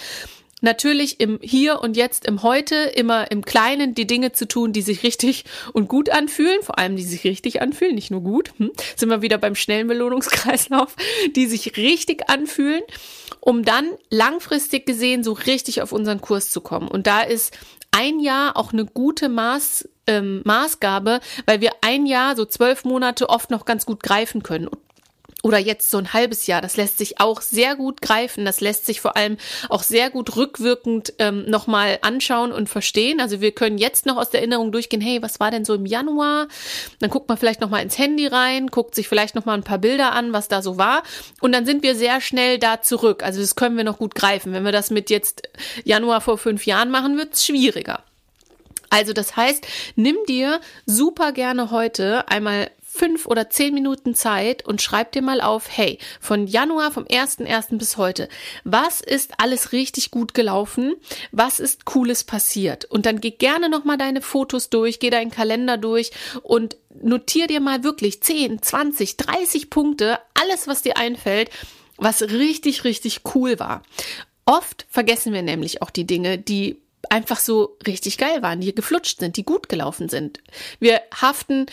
natürlich 0.60 1.20
im 1.20 1.38
Hier 1.42 1.80
und 1.80 1.96
Jetzt, 1.96 2.26
im 2.26 2.42
Heute, 2.42 2.76
immer 2.76 3.30
im 3.30 3.44
Kleinen 3.44 3.94
die 3.94 4.06
Dinge 4.06 4.32
zu 4.32 4.46
tun, 4.46 4.72
die 4.72 4.82
sich 4.82 5.02
richtig 5.02 5.44
und 5.72 5.88
gut 5.88 6.10
anfühlen, 6.10 6.62
vor 6.62 6.78
allem 6.78 6.96
die 6.96 7.02
sich 7.02 7.24
richtig 7.24 7.60
anfühlen, 7.60 7.94
nicht 7.94 8.10
nur 8.10 8.22
gut. 8.22 8.52
Hm? 8.58 8.72
Sind 8.96 9.08
wir 9.08 9.22
wieder 9.22 9.38
beim 9.38 9.54
schnellen 9.54 9.88
Belohnungskreislauf, 9.88 10.94
die 11.34 11.46
sich 11.46 11.76
richtig 11.76 12.30
anfühlen, 12.30 12.82
um 13.40 13.64
dann 13.64 13.86
langfristig 14.10 14.86
gesehen 14.86 15.24
so 15.24 15.32
richtig 15.32 15.82
auf 15.82 15.92
unseren 15.92 16.20
Kurs 16.20 16.50
zu 16.50 16.60
kommen. 16.60 16.88
Und 16.88 17.06
da 17.06 17.22
ist 17.22 17.56
ein 17.90 18.20
Jahr 18.20 18.56
auch 18.56 18.72
eine 18.72 18.84
gute 18.84 19.28
Maß, 19.28 19.88
ähm, 20.06 20.42
Maßgabe, 20.44 21.20
weil 21.46 21.60
wir 21.60 21.72
ein 21.80 22.06
Jahr, 22.06 22.36
so 22.36 22.44
zwölf 22.44 22.84
Monate 22.84 23.28
oft 23.28 23.50
noch 23.50 23.64
ganz 23.64 23.86
gut 23.86 24.02
greifen 24.02 24.42
können 24.42 24.68
oder 25.46 25.58
jetzt 25.58 25.90
so 25.90 25.98
ein 25.98 26.12
halbes 26.12 26.48
Jahr. 26.48 26.60
Das 26.60 26.76
lässt 26.76 26.98
sich 26.98 27.20
auch 27.20 27.40
sehr 27.40 27.76
gut 27.76 28.02
greifen. 28.02 28.44
Das 28.44 28.60
lässt 28.60 28.84
sich 28.84 29.00
vor 29.00 29.16
allem 29.16 29.36
auch 29.68 29.84
sehr 29.84 30.10
gut 30.10 30.36
rückwirkend 30.36 31.14
ähm, 31.20 31.48
nochmal 31.48 32.00
anschauen 32.02 32.50
und 32.50 32.68
verstehen. 32.68 33.20
Also 33.20 33.40
wir 33.40 33.52
können 33.52 33.78
jetzt 33.78 34.06
noch 34.06 34.16
aus 34.16 34.30
der 34.30 34.40
Erinnerung 34.40 34.72
durchgehen, 34.72 35.00
hey, 35.00 35.22
was 35.22 35.38
war 35.38 35.52
denn 35.52 35.64
so 35.64 35.74
im 35.74 35.86
Januar? 35.86 36.48
Dann 36.98 37.10
guckt 37.10 37.28
man 37.28 37.38
vielleicht 37.38 37.60
nochmal 37.60 37.82
ins 37.82 37.96
Handy 37.96 38.26
rein, 38.26 38.66
guckt 38.66 38.96
sich 38.96 39.08
vielleicht 39.08 39.36
nochmal 39.36 39.56
ein 39.56 39.62
paar 39.62 39.78
Bilder 39.78 40.12
an, 40.12 40.32
was 40.32 40.48
da 40.48 40.62
so 40.62 40.78
war. 40.78 41.04
Und 41.40 41.52
dann 41.52 41.64
sind 41.64 41.84
wir 41.84 41.94
sehr 41.94 42.20
schnell 42.20 42.58
da 42.58 42.82
zurück. 42.82 43.22
Also 43.22 43.40
das 43.40 43.54
können 43.54 43.76
wir 43.76 43.84
noch 43.84 43.98
gut 43.98 44.16
greifen. 44.16 44.52
Wenn 44.52 44.64
wir 44.64 44.72
das 44.72 44.90
mit 44.90 45.10
jetzt 45.10 45.48
Januar 45.84 46.20
vor 46.20 46.38
fünf 46.38 46.66
Jahren 46.66 46.90
machen, 46.90 47.16
wird 47.16 47.34
es 47.34 47.46
schwieriger. 47.46 48.02
Also 48.96 49.12
das 49.12 49.36
heißt, 49.36 49.66
nimm 49.96 50.16
dir 50.26 50.58
super 50.86 51.32
gerne 51.32 51.70
heute 51.70 52.26
einmal 52.28 52.70
fünf 52.82 53.26
oder 53.26 53.50
zehn 53.50 53.74
Minuten 53.74 54.14
Zeit 54.14 54.64
und 54.64 54.80
schreib 54.80 55.12
dir 55.12 55.20
mal 55.20 55.42
auf, 55.42 55.68
hey, 55.68 55.98
von 56.18 56.46
Januar, 56.46 56.90
vom 56.90 57.04
1.1. 57.04 57.76
bis 57.76 57.98
heute, 57.98 58.30
was 58.64 59.02
ist 59.02 59.32
alles 59.36 59.72
richtig 59.72 60.10
gut 60.10 60.32
gelaufen? 60.32 60.94
Was 61.30 61.60
ist 61.60 61.84
Cooles 61.84 62.24
passiert? 62.24 62.86
Und 62.86 63.04
dann 63.04 63.20
geh 63.20 63.32
gerne 63.32 63.68
nochmal 63.68 63.98
deine 63.98 64.22
Fotos 64.22 64.70
durch, 64.70 64.98
geh 64.98 65.10
deinen 65.10 65.30
Kalender 65.30 65.76
durch 65.76 66.12
und 66.42 66.78
notier 66.98 67.48
dir 67.48 67.60
mal 67.60 67.84
wirklich 67.84 68.22
10, 68.22 68.62
20, 68.62 69.18
30 69.18 69.68
Punkte, 69.68 70.18
alles, 70.32 70.68
was 70.68 70.80
dir 70.80 70.96
einfällt, 70.96 71.50
was 71.98 72.22
richtig, 72.22 72.84
richtig 72.84 73.20
cool 73.34 73.58
war. 73.58 73.82
Oft 74.46 74.86
vergessen 74.88 75.34
wir 75.34 75.42
nämlich 75.42 75.82
auch 75.82 75.90
die 75.90 76.06
Dinge, 76.06 76.38
die 76.38 76.80
einfach 77.10 77.38
so 77.38 77.76
richtig 77.86 78.18
geil 78.18 78.42
waren, 78.42 78.60
die 78.60 78.74
geflutscht 78.74 79.20
sind, 79.20 79.36
die 79.36 79.44
gut 79.44 79.68
gelaufen 79.68 80.08
sind. 80.08 80.40
Wir 80.80 81.00
haften 81.14 81.66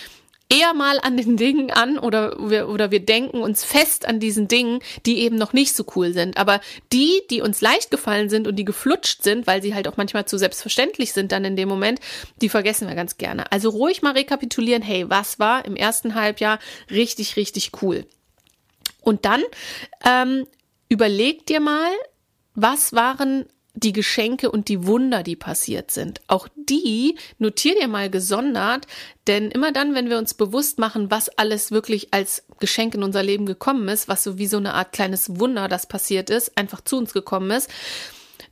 eher 0.49 0.73
mal 0.73 0.99
an 0.99 1.17
den 1.17 1.37
Dingen 1.37 1.71
an 1.71 1.97
oder 1.97 2.37
wir, 2.49 2.69
oder 2.69 2.91
wir 2.91 2.99
denken 2.99 3.39
uns 3.39 3.63
fest 3.63 4.05
an 4.05 4.19
diesen 4.19 4.47
Dingen, 4.47 4.79
die 5.05 5.19
eben 5.19 5.35
noch 5.35 5.53
nicht 5.53 5.75
so 5.75 5.85
cool 5.95 6.13
sind. 6.13 6.37
Aber 6.37 6.61
die, 6.91 7.21
die 7.29 7.41
uns 7.41 7.61
leicht 7.61 7.91
gefallen 7.91 8.29
sind 8.29 8.47
und 8.47 8.55
die 8.57 8.65
geflutscht 8.65 9.23
sind, 9.23 9.47
weil 9.47 9.61
sie 9.61 9.73
halt 9.73 9.87
auch 9.87 9.97
manchmal 9.97 10.25
zu 10.25 10.37
selbstverständlich 10.37 11.13
sind 11.13 11.31
dann 11.31 11.45
in 11.45 11.55
dem 11.55 11.69
Moment, 11.69 11.99
die 12.41 12.49
vergessen 12.49 12.87
wir 12.87 12.95
ganz 12.95 13.17
gerne. 13.17 13.51
Also 13.51 13.69
ruhig 13.69 14.01
mal 14.01 14.13
rekapitulieren, 14.13 14.83
hey, 14.83 15.09
was 15.09 15.39
war 15.39 15.65
im 15.65 15.75
ersten 15.75 16.15
Halbjahr 16.15 16.59
richtig, 16.91 17.35
richtig 17.35 17.71
cool. 17.81 18.05
Und 19.01 19.25
dann 19.25 19.41
ähm, 20.05 20.45
überleg 20.87 21.45
dir 21.45 21.59
mal, 21.59 21.91
was 22.53 22.93
waren 22.93 23.45
die 23.83 23.93
Geschenke 23.93 24.49
und 24.49 24.69
die 24.69 24.85
Wunder, 24.85 25.23
die 25.23 25.35
passiert 25.35 25.91
sind. 25.91 26.21
Auch 26.27 26.47
die 26.55 27.17
notier 27.37 27.75
dir 27.75 27.87
mal 27.87 28.09
gesondert, 28.09 28.87
denn 29.27 29.51
immer 29.51 29.71
dann, 29.71 29.93
wenn 29.93 30.09
wir 30.09 30.17
uns 30.17 30.33
bewusst 30.33 30.79
machen, 30.79 31.11
was 31.11 31.29
alles 31.29 31.71
wirklich 31.71 32.13
als 32.13 32.43
Geschenk 32.59 32.95
in 32.95 33.03
unser 33.03 33.23
Leben 33.23 33.45
gekommen 33.45 33.87
ist, 33.87 34.07
was 34.07 34.23
so 34.23 34.37
wie 34.37 34.47
so 34.47 34.57
eine 34.57 34.73
Art 34.73 34.93
kleines 34.93 35.39
Wunder, 35.39 35.67
das 35.67 35.87
passiert 35.87 36.29
ist, 36.29 36.57
einfach 36.57 36.81
zu 36.81 36.97
uns 36.97 37.13
gekommen 37.13 37.51
ist, 37.51 37.69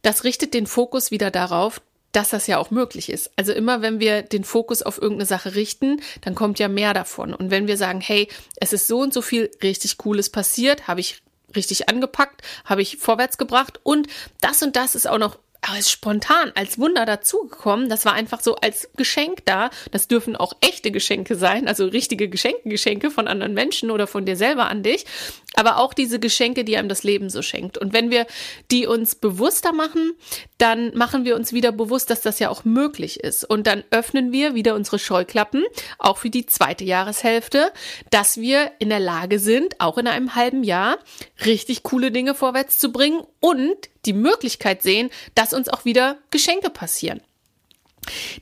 das 0.01 0.23
richtet 0.23 0.53
den 0.53 0.67
Fokus 0.67 1.11
wieder 1.11 1.31
darauf, 1.31 1.81
dass 2.11 2.29
das 2.29 2.47
ja 2.47 2.57
auch 2.57 2.71
möglich 2.71 3.09
ist. 3.09 3.31
Also 3.37 3.53
immer, 3.53 3.81
wenn 3.81 3.99
wir 3.99 4.21
den 4.21 4.43
Fokus 4.43 4.81
auf 4.81 4.97
irgendeine 4.97 5.27
Sache 5.27 5.55
richten, 5.55 6.01
dann 6.21 6.35
kommt 6.35 6.59
ja 6.59 6.67
mehr 6.67 6.93
davon. 6.93 7.33
Und 7.33 7.51
wenn 7.51 7.67
wir 7.67 7.77
sagen, 7.77 8.01
hey, 8.01 8.27
es 8.57 8.73
ist 8.73 8.87
so 8.87 8.99
und 8.99 9.13
so 9.13 9.21
viel 9.21 9.49
richtig 9.63 9.97
Cooles 9.97 10.29
passiert, 10.29 10.87
habe 10.87 10.99
ich 10.99 11.21
richtig 11.55 11.89
angepackt, 11.89 12.41
habe 12.65 12.81
ich 12.81 12.97
vorwärts 12.97 13.37
gebracht. 13.37 13.79
Und 13.83 14.07
das 14.39 14.61
und 14.63 14.75
das 14.75 14.95
ist 14.95 15.07
auch 15.07 15.17
noch 15.17 15.37
ist 15.77 15.91
spontan 15.91 16.51
als 16.55 16.79
Wunder 16.79 17.05
dazugekommen. 17.05 17.89
Das 17.89 18.05
war 18.05 18.13
einfach 18.13 18.41
so 18.41 18.55
als 18.55 18.89
Geschenk 18.97 19.45
da. 19.45 19.69
Das 19.91 20.07
dürfen 20.07 20.35
auch 20.35 20.53
echte 20.61 20.91
Geschenke 20.91 21.35
sein, 21.35 21.67
also 21.67 21.85
richtige 21.85 22.29
Geschenke, 22.29 22.67
Geschenke 22.69 23.11
von 23.11 23.27
anderen 23.27 23.53
Menschen 23.53 23.91
oder 23.91 24.07
von 24.07 24.25
dir 24.25 24.35
selber 24.35 24.69
an 24.69 24.83
dich. 24.83 25.05
Aber 25.53 25.77
auch 25.77 25.93
diese 25.93 26.19
Geschenke, 26.19 26.63
die 26.63 26.77
einem 26.77 26.89
das 26.89 27.03
Leben 27.03 27.29
so 27.29 27.41
schenkt. 27.41 27.77
Und 27.77 27.93
wenn 27.93 28.09
wir 28.09 28.25
die 28.71 28.87
uns 28.87 29.15
bewusster 29.15 29.73
machen, 29.73 30.13
dann 30.57 30.95
machen 30.95 31.25
wir 31.25 31.35
uns 31.35 31.53
wieder 31.53 31.71
bewusst, 31.71 32.09
dass 32.09 32.21
das 32.21 32.39
ja 32.39 32.49
auch 32.49 32.63
möglich 32.63 33.19
ist. 33.19 33.43
Und 33.43 33.67
dann 33.67 33.83
öffnen 33.91 34.31
wir 34.31 34.55
wieder 34.55 34.75
unsere 34.75 34.99
Scheuklappen, 34.99 35.63
auch 35.97 36.17
für 36.17 36.29
die 36.29 36.45
zweite 36.45 36.83
Jahreshälfte, 36.83 37.71
dass 38.09 38.37
wir 38.37 38.71
in 38.79 38.89
der 38.89 38.99
Lage 38.99 39.39
sind, 39.39 39.79
auch 39.79 39.97
in 39.97 40.07
einem 40.07 40.35
halben 40.35 40.63
Jahr 40.63 40.97
richtig 41.45 41.83
coole 41.83 42.11
Dinge 42.11 42.35
vorwärts 42.35 42.79
zu 42.79 42.91
bringen 42.91 43.21
und 43.41 43.89
die 44.05 44.13
Möglichkeit 44.13 44.81
sehen, 44.81 45.09
dass 45.35 45.53
uns 45.53 45.67
auch 45.67 45.83
wieder 45.83 46.17
Geschenke 46.29 46.69
passieren. 46.69 47.19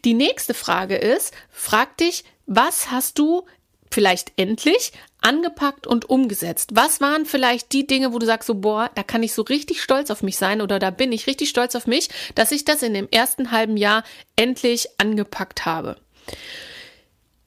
Die 0.05 0.13
nächste 0.13 0.53
Frage 0.53 0.95
ist, 0.95 1.33
frag 1.49 1.97
dich, 1.97 2.23
was 2.45 2.91
hast 2.91 3.17
du 3.17 3.45
vielleicht 3.91 4.33
endlich 4.37 4.91
angepackt 5.21 5.87
und 5.87 6.09
umgesetzt? 6.09 6.71
Was 6.73 7.01
waren 7.01 7.25
vielleicht 7.25 7.73
die 7.73 7.87
Dinge, 7.87 8.13
wo 8.13 8.19
du 8.19 8.25
sagst, 8.25 8.47
so, 8.47 8.55
boah, 8.55 8.89
da 8.95 9.03
kann 9.03 9.23
ich 9.23 9.33
so 9.33 9.41
richtig 9.41 9.81
stolz 9.81 10.11
auf 10.11 10.21
mich 10.21 10.37
sein 10.37 10.61
oder 10.61 10.79
da 10.79 10.91
bin 10.91 11.11
ich 11.11 11.27
richtig 11.27 11.49
stolz 11.49 11.75
auf 11.75 11.87
mich, 11.87 12.09
dass 12.35 12.51
ich 12.51 12.65
das 12.65 12.83
in 12.83 12.93
dem 12.93 13.09
ersten 13.09 13.51
halben 13.51 13.77
Jahr 13.77 14.03
endlich 14.35 14.87
angepackt 14.99 15.65
habe? 15.65 15.97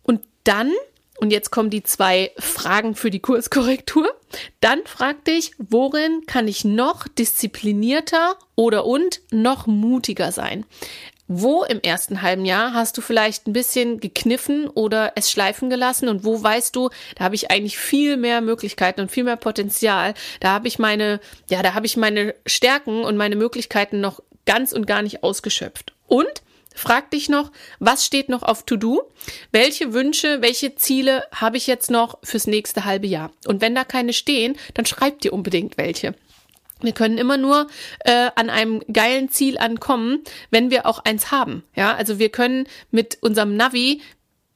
Und 0.02 0.22
dann 0.44 0.72
und 1.22 1.30
jetzt 1.30 1.52
kommen 1.52 1.70
die 1.70 1.84
zwei 1.84 2.32
Fragen 2.36 2.96
für 2.96 3.08
die 3.08 3.20
Kurskorrektur. 3.20 4.12
Dann 4.58 4.80
frag 4.84 5.24
dich, 5.24 5.52
worin 5.56 6.26
kann 6.26 6.48
ich 6.48 6.64
noch 6.64 7.06
disziplinierter 7.06 8.36
oder 8.56 8.86
und 8.86 9.20
noch 9.30 9.68
mutiger 9.68 10.32
sein? 10.32 10.66
Wo 11.28 11.62
im 11.62 11.80
ersten 11.80 12.22
halben 12.22 12.44
Jahr 12.44 12.74
hast 12.74 12.98
du 12.98 13.02
vielleicht 13.02 13.46
ein 13.46 13.52
bisschen 13.52 14.00
gekniffen 14.00 14.66
oder 14.66 15.12
es 15.14 15.30
schleifen 15.30 15.70
gelassen 15.70 16.08
und 16.08 16.24
wo 16.24 16.42
weißt 16.42 16.74
du, 16.74 16.90
da 17.14 17.24
habe 17.26 17.36
ich 17.36 17.52
eigentlich 17.52 17.78
viel 17.78 18.16
mehr 18.16 18.40
Möglichkeiten 18.40 19.00
und 19.00 19.12
viel 19.12 19.22
mehr 19.22 19.36
Potenzial. 19.36 20.14
Da 20.40 20.50
habe 20.50 20.66
ich 20.66 20.80
meine, 20.80 21.20
ja, 21.48 21.62
da 21.62 21.74
habe 21.74 21.86
ich 21.86 21.96
meine 21.96 22.34
Stärken 22.46 23.04
und 23.04 23.16
meine 23.16 23.36
Möglichkeiten 23.36 24.00
noch 24.00 24.20
ganz 24.44 24.72
und 24.72 24.88
gar 24.88 25.02
nicht 25.02 25.22
ausgeschöpft. 25.22 25.92
Und 26.08 26.42
Frag 26.74 27.10
dich 27.10 27.28
noch, 27.28 27.52
was 27.78 28.04
steht 28.04 28.28
noch 28.28 28.42
auf 28.42 28.64
To-Do? 28.64 29.10
Welche 29.50 29.92
Wünsche, 29.92 30.42
welche 30.42 30.74
Ziele 30.74 31.24
habe 31.34 31.56
ich 31.56 31.66
jetzt 31.66 31.90
noch 31.90 32.18
fürs 32.22 32.46
nächste 32.46 32.84
halbe 32.84 33.06
Jahr? 33.06 33.32
Und 33.46 33.60
wenn 33.60 33.74
da 33.74 33.84
keine 33.84 34.12
stehen, 34.12 34.56
dann 34.74 34.86
schreib 34.86 35.20
dir 35.20 35.32
unbedingt 35.32 35.76
welche. 35.76 36.14
Wir 36.80 36.92
können 36.92 37.18
immer 37.18 37.36
nur 37.36 37.68
äh, 38.00 38.30
an 38.34 38.50
einem 38.50 38.82
geilen 38.92 39.28
Ziel 39.28 39.56
ankommen, 39.58 40.22
wenn 40.50 40.70
wir 40.70 40.86
auch 40.86 40.98
eins 41.04 41.30
haben. 41.30 41.62
Ja, 41.76 41.94
also 41.94 42.18
wir 42.18 42.28
können 42.28 42.66
mit 42.90 43.18
unserem 43.20 43.56
Navi 43.56 44.02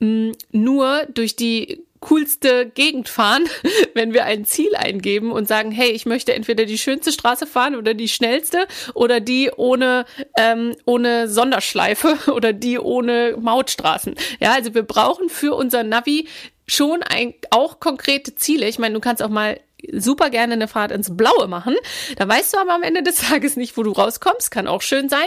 mh, 0.00 0.32
nur 0.50 1.06
durch 1.06 1.36
die 1.36 1.85
coolste 2.06 2.66
Gegend 2.66 3.08
fahren, 3.08 3.44
wenn 3.94 4.12
wir 4.12 4.24
ein 4.24 4.44
Ziel 4.44 4.74
eingeben 4.76 5.32
und 5.32 5.48
sagen, 5.48 5.72
hey, 5.72 5.90
ich 5.90 6.06
möchte 6.06 6.34
entweder 6.34 6.64
die 6.64 6.78
schönste 6.78 7.12
Straße 7.12 7.46
fahren 7.46 7.74
oder 7.74 7.94
die 7.94 8.08
schnellste 8.08 8.66
oder 8.94 9.20
die 9.20 9.50
ohne, 9.56 10.04
ähm, 10.38 10.76
ohne 10.84 11.28
Sonderschleife 11.28 12.16
oder 12.32 12.52
die 12.52 12.78
ohne 12.78 13.36
Mautstraßen. 13.38 14.14
Ja, 14.40 14.52
also 14.52 14.74
wir 14.74 14.84
brauchen 14.84 15.28
für 15.28 15.54
unser 15.54 15.82
Navi 15.82 16.28
schon 16.66 17.02
ein, 17.02 17.34
auch 17.50 17.80
konkrete 17.80 18.34
Ziele. 18.34 18.68
Ich 18.68 18.78
meine, 18.78 18.94
du 18.94 19.00
kannst 19.00 19.22
auch 19.22 19.28
mal 19.28 19.60
super 19.92 20.30
gerne 20.30 20.54
eine 20.54 20.68
Fahrt 20.68 20.90
ins 20.90 21.16
Blaue 21.16 21.48
machen. 21.48 21.76
Da 22.16 22.26
weißt 22.26 22.54
du 22.54 22.58
aber 22.58 22.74
am 22.74 22.82
Ende 22.82 23.02
des 23.02 23.16
Tages 23.28 23.56
nicht, 23.56 23.76
wo 23.76 23.82
du 23.82 23.92
rauskommst. 23.92 24.50
Kann 24.50 24.66
auch 24.66 24.82
schön 24.82 25.08
sein. 25.08 25.26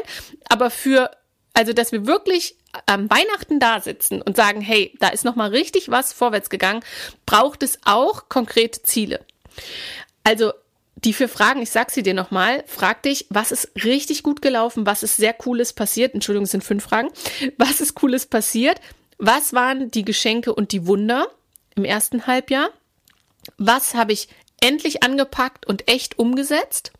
Aber 0.50 0.70
für 0.70 1.12
also, 1.54 1.74
dass 1.74 1.92
wir 1.92 2.06
wirklich 2.06 2.56
am 2.86 3.10
Weihnachten 3.10 3.60
da 3.60 3.82
sitzen 3.82 4.22
und 4.22 4.36
sagen, 4.36 4.62
hey, 4.62 4.96
da 5.00 5.10
ist 5.10 5.26
noch 5.26 5.36
mal 5.36 5.50
richtig 5.50 5.90
was 5.90 6.14
vorwärts 6.14 6.50
gegangen, 6.50 6.84
braucht 7.26 7.64
es 7.64 7.80
auch 7.86 8.30
konkrete 8.30 8.82
Ziele. 8.84 9.26
Also 10.24 10.54
die 11.04 11.14
vier 11.14 11.30
Fragen, 11.30 11.62
ich 11.62 11.72
sag 11.72 11.92
sie 11.92 12.04
dir 12.04 12.14
nochmal, 12.14 12.64
frag 12.68 13.04
dich, 13.04 13.26
was 13.30 13.52
ist 13.52 13.72
richtig 13.84 14.24
gut 14.24 14.42
gelaufen, 14.42 14.86
was 14.86 15.04
ist 15.04 15.18
sehr 15.18 15.34
cooles 15.34 15.74
passiert, 15.74 16.14
Entschuldigung, 16.14 16.44
es 16.44 16.52
sind 16.52 16.64
fünf 16.64 16.84
Fragen, 16.84 17.10
was 17.58 17.82
ist 17.82 17.96
cooles 17.96 18.26
passiert, 18.26 18.80
was 19.18 19.54
waren 19.54 19.92
die 19.92 20.06
Geschenke 20.06 20.54
und 20.54 20.72
die 20.72 20.88
Wunder 20.88 21.28
im 21.76 21.86
ersten 21.86 22.28
Halbjahr, 22.28 22.70
was 23.58 23.94
habe 23.94 24.14
ich 24.14 24.28
endlich 24.62 25.04
angepackt 25.04 25.66
und 25.66 25.90
echt 25.90 26.20
umgesetzt, 26.20 26.92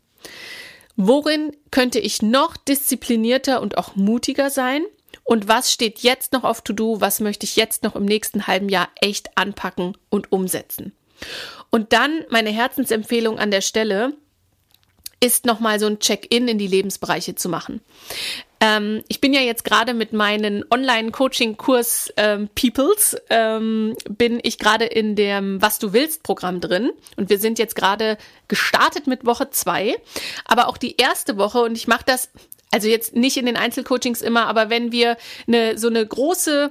Worin 1.02 1.56
könnte 1.70 1.98
ich 1.98 2.20
noch 2.20 2.58
disziplinierter 2.58 3.62
und 3.62 3.78
auch 3.78 3.96
mutiger 3.96 4.50
sein? 4.50 4.82
Und 5.24 5.48
was 5.48 5.72
steht 5.72 6.00
jetzt 6.00 6.34
noch 6.34 6.44
auf 6.44 6.60
To-Do? 6.60 7.00
Was 7.00 7.20
möchte 7.20 7.46
ich 7.46 7.56
jetzt 7.56 7.84
noch 7.84 7.96
im 7.96 8.04
nächsten 8.04 8.46
halben 8.46 8.68
Jahr 8.68 8.90
echt 9.00 9.30
anpacken 9.38 9.96
und 10.10 10.30
umsetzen? 10.30 10.92
Und 11.70 11.94
dann 11.94 12.26
meine 12.28 12.50
Herzensempfehlung 12.50 13.38
an 13.38 13.50
der 13.50 13.62
Stelle 13.62 14.12
ist 15.20 15.46
nochmal 15.46 15.80
so 15.80 15.86
ein 15.86 16.00
Check-in 16.00 16.48
in 16.48 16.58
die 16.58 16.66
Lebensbereiche 16.66 17.34
zu 17.34 17.48
machen. 17.48 17.80
Ähm, 18.60 19.02
ich 19.08 19.20
bin 19.20 19.32
ja 19.32 19.40
jetzt 19.40 19.64
gerade 19.64 19.94
mit 19.94 20.12
meinen 20.12 20.64
Online-Coaching-Kurs 20.70 22.12
ähm, 22.16 22.48
Peoples, 22.54 23.16
ähm, 23.30 23.96
bin 24.08 24.38
ich 24.42 24.58
gerade 24.58 24.84
in 24.84 25.16
dem 25.16 25.62
Was 25.62 25.78
du 25.78 25.92
willst 25.92 26.22
Programm 26.22 26.60
drin. 26.60 26.90
Und 27.16 27.30
wir 27.30 27.38
sind 27.38 27.58
jetzt 27.58 27.74
gerade 27.74 28.18
gestartet 28.48 29.06
mit 29.06 29.24
Woche 29.24 29.50
zwei. 29.50 29.96
Aber 30.44 30.68
auch 30.68 30.76
die 30.76 30.96
erste 30.96 31.38
Woche, 31.38 31.62
und 31.62 31.76
ich 31.76 31.88
mache 31.88 32.04
das 32.04 32.30
also 32.70 32.88
jetzt 32.88 33.16
nicht 33.16 33.36
in 33.36 33.46
den 33.46 33.56
Einzelcoachings 33.56 34.22
immer, 34.22 34.46
aber 34.46 34.70
wenn 34.70 34.92
wir 34.92 35.16
eine, 35.48 35.76
so 35.76 35.88
eine 35.88 36.06
große, 36.06 36.70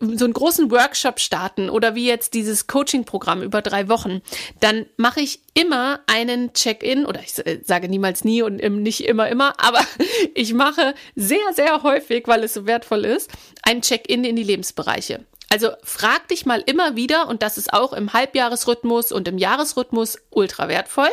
so 0.00 0.24
einen 0.24 0.32
großen 0.32 0.70
Workshop 0.70 1.20
starten 1.20 1.68
oder 1.68 1.94
wie 1.94 2.06
jetzt 2.06 2.34
dieses 2.34 2.66
Coaching-Programm 2.66 3.42
über 3.42 3.62
drei 3.62 3.88
Wochen, 3.88 4.22
dann 4.60 4.86
mache 4.96 5.20
ich 5.20 5.40
immer 5.54 6.00
einen 6.06 6.52
Check-in 6.54 7.04
oder 7.04 7.20
ich 7.20 7.34
sage 7.64 7.88
niemals 7.88 8.24
nie 8.24 8.42
und 8.42 8.56
nicht 8.56 9.04
immer 9.04 9.28
immer, 9.28 9.54
aber 9.58 9.80
ich 10.34 10.54
mache 10.54 10.94
sehr, 11.14 11.52
sehr 11.54 11.82
häufig, 11.82 12.26
weil 12.26 12.44
es 12.44 12.54
so 12.54 12.66
wertvoll 12.66 13.04
ist, 13.04 13.30
einen 13.62 13.82
Check-in 13.82 14.24
in 14.24 14.36
die 14.36 14.42
Lebensbereiche. 14.42 15.24
Also 15.52 15.72
frag 15.82 16.28
dich 16.28 16.46
mal 16.46 16.62
immer 16.64 16.96
wieder, 16.96 17.28
und 17.28 17.42
das 17.42 17.58
ist 17.58 17.74
auch 17.74 17.92
im 17.92 18.14
Halbjahresrhythmus 18.14 19.12
und 19.12 19.28
im 19.28 19.36
Jahresrhythmus 19.36 20.16
ultra 20.30 20.68
wertvoll, 20.68 21.10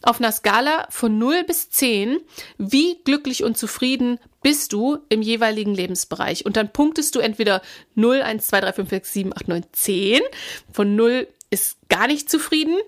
auf 0.00 0.18
einer 0.18 0.32
Skala 0.32 0.86
von 0.88 1.18
0 1.18 1.44
bis 1.44 1.68
10, 1.68 2.18
wie 2.56 2.96
glücklich 3.04 3.44
und 3.44 3.58
zufrieden 3.58 4.18
bist 4.42 4.72
du 4.72 4.96
im 5.10 5.20
jeweiligen 5.20 5.74
Lebensbereich. 5.74 6.46
Und 6.46 6.56
dann 6.56 6.72
punktest 6.72 7.14
du 7.14 7.20
entweder 7.20 7.60
0, 7.94 8.22
1, 8.22 8.46
2, 8.46 8.60
3, 8.62 8.72
5, 8.72 8.88
6, 8.88 9.12
7, 9.12 9.32
8, 9.36 9.48
9, 9.48 9.64
10. 9.72 10.20
Von 10.72 10.96
0 10.96 11.28
ist 11.50 11.76
gar 11.90 12.06
nicht 12.06 12.30
zufrieden, 12.30 12.78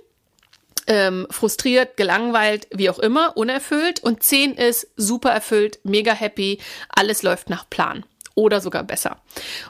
ähm, 0.86 1.26
frustriert, 1.28 1.98
gelangweilt, 1.98 2.66
wie 2.70 2.88
auch 2.88 2.98
immer, 2.98 3.36
unerfüllt. 3.36 4.02
Und 4.02 4.22
10 4.22 4.54
ist 4.54 4.88
super 4.96 5.32
erfüllt, 5.32 5.80
mega 5.82 6.14
happy, 6.14 6.60
alles 6.88 7.22
läuft 7.22 7.50
nach 7.50 7.68
Plan 7.68 8.06
oder 8.34 8.60
sogar 8.60 8.84
besser. 8.84 9.20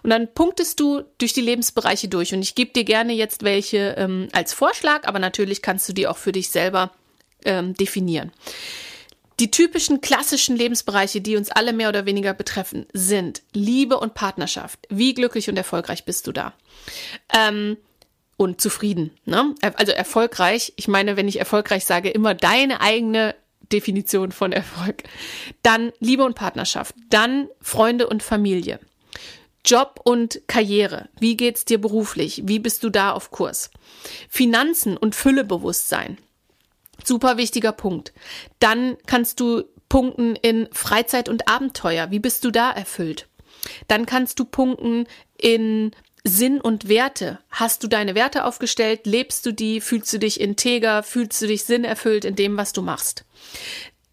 Und 0.03 0.11
dann 0.11 0.33
punktest 0.33 0.81
du 0.81 1.03
durch 1.19 1.33
die 1.33 1.41
Lebensbereiche 1.41 2.09
durch. 2.09 2.33
Und 2.33 2.43
ich 2.43 2.55
gebe 2.55 2.73
dir 2.73 2.85
gerne 2.85 3.13
jetzt 3.13 3.43
welche 3.43 3.95
ähm, 3.99 4.29
als 4.33 4.53
Vorschlag, 4.55 5.07
aber 5.07 5.19
natürlich 5.19 5.63
kannst 5.63 5.89
du 5.89 5.93
die 5.93 6.07
auch 6.07 6.17
für 6.17 6.33
dich 6.33 6.51
selber 6.51 6.93
ähm, 7.45 7.75
definieren. 7.75 8.33
Die 9.41 9.51
typischen 9.51 10.01
klassischen 10.01 10.57
Lebensbereiche, 10.57 11.21
die 11.21 11.37
uns 11.37 11.51
alle 11.51 11.73
mehr 11.73 11.89
oder 11.89 12.07
weniger 12.07 12.35
betreffen, 12.35 12.87
sind 12.93 13.43
Liebe 13.53 13.99
und 13.99 14.15
Partnerschaft. 14.15 14.79
Wie 14.91 15.13
glücklich 15.13 15.49
und 15.49 15.57
erfolgreich 15.57 16.05
bist 16.05 16.27
du 16.27 16.33
da? 16.33 16.55
Ähm, 17.37 17.77
und 18.37 18.61
zufrieden. 18.61 19.11
Ne? 19.25 19.55
Also 19.61 19.93
erfolgreich. 19.93 20.73
Ich 20.77 20.89
meine, 20.89 21.17
wenn 21.17 21.29
ich 21.29 21.39
erfolgreich 21.39 21.85
sage, 21.85 22.11
immer 22.11 22.35
deine 22.35 22.81
eigene 22.81 23.35
Definition 23.73 24.33
von 24.33 24.53
Erfolg. 24.53 25.05
Dann 25.63 25.93
Liebe 26.01 26.25
und 26.25 26.35
Partnerschaft. 26.35 26.95
Dann 27.11 27.49
Freunde 27.61 28.09
und 28.09 28.23
Familie. 28.23 28.81
Job 29.65 30.01
und 30.05 30.43
Karriere. 30.47 31.09
Wie 31.19 31.37
geht's 31.37 31.65
dir 31.65 31.81
beruflich? 31.81 32.43
Wie 32.45 32.59
bist 32.59 32.85
du 32.85 32.91
da 32.91 33.13
auf 33.13 33.31
Kurs? 33.31 33.71
Finanzen 34.29 34.97
und 34.97 35.15
Füllebewusstsein. 35.15 36.19
Super 37.03 37.37
wichtiger 37.39 37.73
Punkt. 37.73 38.13
Dann 38.59 38.97
kannst 39.07 39.41
du 39.41 39.65
punkten 39.89 40.37
in 40.37 40.69
Freizeit 40.73 41.29
und 41.29 41.49
Abenteuer. 41.49 42.11
Wie 42.11 42.19
bist 42.19 42.45
du 42.45 42.51
da 42.51 42.71
erfüllt? 42.71 43.29
Dann 43.89 44.07
kannst 44.07 44.39
du 44.39 44.45
punkten 44.45 45.07
in 45.39 45.93
Sinn 46.27 46.61
und 46.61 46.89
Werte. 46.89 47.39
Hast 47.51 47.83
du 47.83 47.89
deine 47.89 48.15
Werte 48.15 48.45
aufgestellt? 48.45 49.07
Lebst 49.07 49.45
du 49.45 49.53
die? 49.53 49.81
Fühlst 49.81 50.13
du 50.13 50.19
dich 50.19 50.41
integer? 50.41 51.03
Fühlst 51.03 51.41
du 51.43 51.47
dich 51.47 51.65
sinnerfüllt 51.65 52.25
in 52.25 52.35
dem, 52.35 52.57
was 52.57 52.73
du 52.73 52.81
machst? 52.81 53.25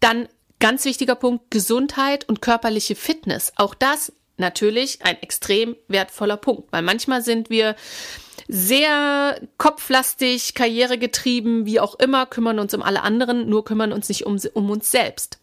Dann 0.00 0.28
ganz 0.60 0.84
wichtiger 0.84 1.14
Punkt, 1.14 1.50
Gesundheit 1.50 2.28
und 2.28 2.42
körperliche 2.42 2.94
Fitness. 2.94 3.52
Auch 3.56 3.74
das 3.74 4.12
natürlich 4.36 5.04
ein 5.04 5.20
extrem 5.22 5.76
wertvoller 5.88 6.36
Punkt, 6.36 6.70
weil 6.72 6.82
manchmal 6.82 7.22
sind 7.22 7.50
wir 7.50 7.76
sehr 8.48 9.40
kopflastig, 9.56 10.54
karrieregetrieben, 10.54 11.64
wie 11.64 11.80
auch 11.80 11.94
immer, 11.98 12.26
kümmern 12.26 12.58
uns 12.58 12.74
um 12.74 12.82
alle 12.82 13.02
anderen, 13.02 13.48
nur 13.48 13.64
kümmern 13.64 13.92
uns 13.92 14.08
nicht 14.08 14.26
um, 14.26 14.38
um 14.52 14.70
uns 14.70 14.90
selbst. 14.90 15.38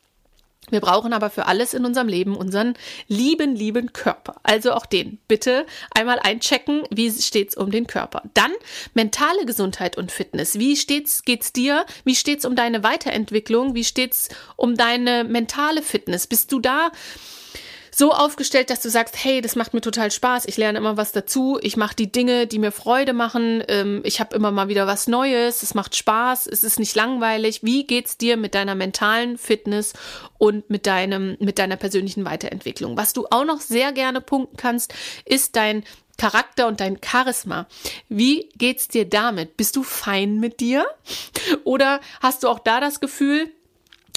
Wir 0.70 0.82
brauchen 0.82 1.13
aber 1.13 1.30
für 1.30 1.48
alles 1.48 1.74
in 1.74 1.86
unserem 1.86 2.08
Leben 2.08 2.36
unseren 2.36 2.75
lieben, 3.08 3.56
lieben 3.56 3.92
Körper. 3.92 4.36
Also 4.44 4.74
auch 4.74 4.86
den. 4.86 5.20
Bitte 5.28 5.66
einmal 5.92 6.20
einchecken, 6.20 6.84
wie 6.92 7.12
steht's 7.12 7.58
um 7.58 7.72
den 7.72 7.88
Körper. 7.88 8.24
Dann 8.34 8.51
mentale 8.94 9.46
Gesundheit 9.46 9.98
und 9.98 10.12
Fitness. 10.12 10.60
Wie 10.60 10.75
steht's, 10.75 11.24
geht's 11.24 11.54
dir? 11.54 11.86
Wie 12.04 12.16
steht's 12.16 12.46
um 12.46 12.56
deine 12.56 12.84
Weiterentwicklung? 12.84 13.74
Wie 13.74 13.84
steht's 13.84 14.30
um 14.58 14.75
deine 14.75 15.24
mentale 15.24 15.82
Fitness? 15.82 16.28
Bist 16.28 16.51
du 16.51 16.60
da? 16.60 16.92
So 18.00 18.13
aufgestellt, 18.13 18.70
dass 18.70 18.79
du 18.79 18.89
sagst, 18.89 19.24
hey, 19.24 19.41
das 19.41 19.58
macht 19.58 19.74
mir 19.74 19.82
total 19.82 20.10
Spaß, 20.10 20.46
ich 20.46 20.56
lerne 20.56 20.77
immer 20.77 20.96
was 20.96 21.12
dazu, 21.12 21.60
ich 21.62 21.75
mache 21.75 21.96
die 21.96 22.12
Dinge, 22.12 22.48
die 22.48 22.58
mir 22.58 22.72
Freude 22.72 23.12
machen, 23.12 23.62
ähm, 23.68 24.01
ich 24.06 24.22
habe 24.22 24.36
immer 24.36 24.51
mal 24.51 24.70
wieder 24.70 24.88
was 24.88 25.08
Neues, 25.08 25.62
es 25.62 25.75
macht 25.75 25.98
Spaß, 25.98 26.48
es 26.48 26.63
ist 26.63 26.79
nicht 26.79 26.96
langweilig. 26.96 27.62
Wie 27.62 27.86
geht's 27.86 28.18
dir 28.18 28.38
mit 28.38 28.56
deiner 28.56 28.74
mentalen 28.74 29.38
Fitness 29.38 29.94
und 30.38 30.70
mit 30.70 30.88
deinem 30.88 31.36
mit 31.39 31.60
deiner 31.60 31.75
persönlichen 31.75 32.24
Weiterentwicklung? 32.24 32.96
Was 32.96 33.12
du 33.12 33.27
auch 33.29 33.46
noch 33.46 33.60
sehr 33.60 33.91
gerne 33.91 34.22
punkten 34.22 34.56
kannst, 34.56 34.94
ist 35.25 35.58
dein 35.58 35.84
Charakter 36.18 36.68
und 36.68 36.79
dein 36.79 37.00
Charisma. 37.03 37.68
Wie 38.08 38.50
geht's 38.58 38.88
dir 38.88 39.10
damit? 39.10 39.58
Bist 39.58 39.75
du 39.75 39.84
fein 39.84 40.39
mit 40.39 40.62
dir? 40.62 40.86
Oder 41.65 42.00
hast 42.22 42.44
du 42.44 42.48
auch 42.48 42.60
da 42.60 42.79
das 42.79 43.01
Gefühl, 43.01 43.51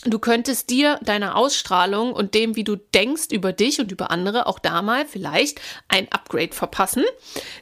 du 0.04 0.18
könntest 0.18 0.70
dir 0.70 0.98
deiner 1.02 1.36
Ausstrahlung 1.36 2.12
und 2.12 2.34
dem, 2.34 2.56
wie 2.56 2.64
du 2.64 2.76
denkst 2.76 3.28
über 3.30 3.52
dich 3.52 3.80
und 3.80 3.92
über 3.92 4.10
andere, 4.10 4.46
auch 4.46 4.58
da 4.58 4.82
mal 4.82 5.06
vielleicht 5.06 5.60
ein 5.88 6.10
Upgrade 6.10 6.52
verpassen, 6.52 7.04